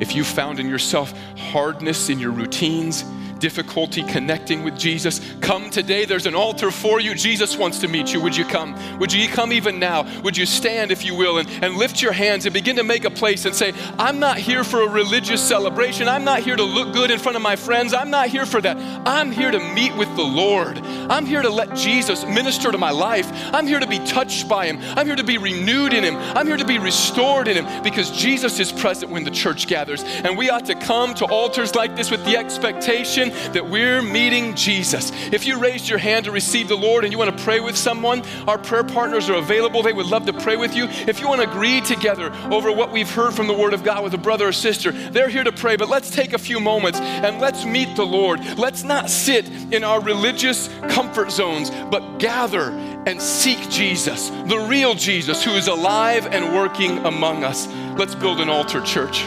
If 0.00 0.16
you 0.16 0.24
found 0.24 0.58
in 0.58 0.68
yourself 0.68 1.12
hardness 1.36 2.08
in 2.08 2.18
your 2.18 2.30
routines, 2.30 3.04
difficulty 3.42 4.04
connecting 4.04 4.62
with 4.62 4.78
Jesus, 4.78 5.20
come 5.40 5.68
today. 5.68 6.04
There's 6.04 6.26
an 6.26 6.34
altar 6.36 6.70
for 6.70 7.00
you. 7.00 7.12
Jesus 7.12 7.56
wants 7.56 7.80
to 7.80 7.88
meet 7.88 8.12
you. 8.12 8.20
Would 8.20 8.36
you 8.36 8.44
come? 8.44 8.76
Would 9.00 9.12
you 9.12 9.26
come 9.26 9.52
even 9.52 9.80
now? 9.80 10.06
Would 10.22 10.36
you 10.36 10.46
stand, 10.46 10.92
if 10.92 11.04
you 11.04 11.16
will, 11.16 11.38
and, 11.38 11.48
and 11.60 11.74
lift 11.74 12.00
your 12.00 12.12
hands 12.12 12.46
and 12.46 12.54
begin 12.54 12.76
to 12.76 12.84
make 12.84 13.04
a 13.04 13.10
place 13.10 13.44
and 13.44 13.52
say, 13.52 13.74
I'm 13.98 14.20
not 14.20 14.38
here 14.38 14.62
for 14.62 14.82
a 14.82 14.88
religious 14.88 15.42
celebration. 15.42 16.06
I'm 16.06 16.22
not 16.22 16.44
here 16.44 16.54
to 16.54 16.62
look 16.62 16.94
good 16.94 17.10
in 17.10 17.18
front 17.18 17.34
of 17.34 17.42
my 17.42 17.56
friends. 17.56 17.92
I'm 17.92 18.10
not 18.10 18.28
here 18.28 18.46
for 18.46 18.60
that. 18.60 18.76
I'm 19.04 19.32
here 19.32 19.50
to 19.50 19.58
meet 19.74 19.96
with 19.96 20.14
the 20.14 20.22
Lord. 20.22 20.78
I'm 20.78 21.26
here 21.26 21.42
to 21.42 21.50
let 21.50 21.74
Jesus 21.74 22.24
minister 22.24 22.70
to 22.70 22.78
my 22.78 22.92
life. 22.92 23.28
I'm 23.52 23.66
here 23.66 23.80
to 23.80 23.88
be 23.88 23.98
touched 24.06 24.48
by 24.48 24.66
Him. 24.66 24.78
I'm 24.96 25.04
here 25.04 25.16
to 25.16 25.24
be 25.24 25.38
renewed 25.38 25.94
in 25.94 26.04
Him. 26.04 26.14
I'm 26.16 26.46
here 26.46 26.56
to 26.56 26.64
be 26.64 26.78
restored 26.78 27.48
in 27.48 27.56
Him 27.56 27.82
because 27.82 28.12
Jesus 28.12 28.60
is 28.60 28.70
present 28.70 29.10
when 29.10 29.24
the 29.24 29.32
church 29.32 29.66
gathers. 29.66 30.04
And 30.04 30.38
we 30.38 30.48
ought 30.48 30.66
to 30.66 30.76
come 30.76 31.12
to 31.14 31.24
altars 31.24 31.74
like 31.74 31.96
this 31.96 32.08
with 32.08 32.24
the 32.24 32.36
expectation 32.36 33.31
that 33.52 33.68
we're 33.68 34.02
meeting 34.02 34.54
Jesus. 34.54 35.12
If 35.32 35.46
you 35.46 35.58
raised 35.58 35.88
your 35.88 35.98
hand 35.98 36.24
to 36.26 36.30
receive 36.30 36.68
the 36.68 36.76
Lord 36.76 37.04
and 37.04 37.12
you 37.12 37.18
want 37.18 37.36
to 37.36 37.44
pray 37.44 37.60
with 37.60 37.76
someone, 37.76 38.22
our 38.46 38.58
prayer 38.58 38.84
partners 38.84 39.28
are 39.28 39.36
available. 39.36 39.82
They 39.82 39.92
would 39.92 40.06
love 40.06 40.26
to 40.26 40.32
pray 40.32 40.56
with 40.56 40.74
you. 40.74 40.86
If 40.88 41.20
you 41.20 41.28
want 41.28 41.42
to 41.42 41.50
agree 41.50 41.80
together 41.80 42.32
over 42.50 42.70
what 42.72 42.92
we've 42.92 43.10
heard 43.10 43.34
from 43.34 43.46
the 43.46 43.54
Word 43.54 43.74
of 43.74 43.84
God 43.84 44.04
with 44.04 44.14
a 44.14 44.18
brother 44.18 44.48
or 44.48 44.52
sister, 44.52 44.92
they're 44.92 45.28
here 45.28 45.44
to 45.44 45.52
pray. 45.52 45.76
But 45.76 45.88
let's 45.88 46.10
take 46.10 46.32
a 46.32 46.38
few 46.38 46.60
moments 46.60 47.00
and 47.00 47.40
let's 47.40 47.64
meet 47.64 47.96
the 47.96 48.06
Lord. 48.06 48.40
Let's 48.58 48.84
not 48.84 49.10
sit 49.10 49.48
in 49.72 49.84
our 49.84 50.00
religious 50.00 50.68
comfort 50.88 51.30
zones, 51.30 51.70
but 51.70 52.18
gather 52.18 52.70
and 53.06 53.20
seek 53.20 53.68
Jesus, 53.68 54.30
the 54.46 54.66
real 54.68 54.94
Jesus 54.94 55.42
who 55.42 55.52
is 55.52 55.68
alive 55.68 56.26
and 56.26 56.54
working 56.54 56.98
among 56.98 57.44
us. 57.44 57.66
Let's 57.98 58.14
build 58.14 58.40
an 58.40 58.48
altar, 58.48 58.80
church. 58.80 59.24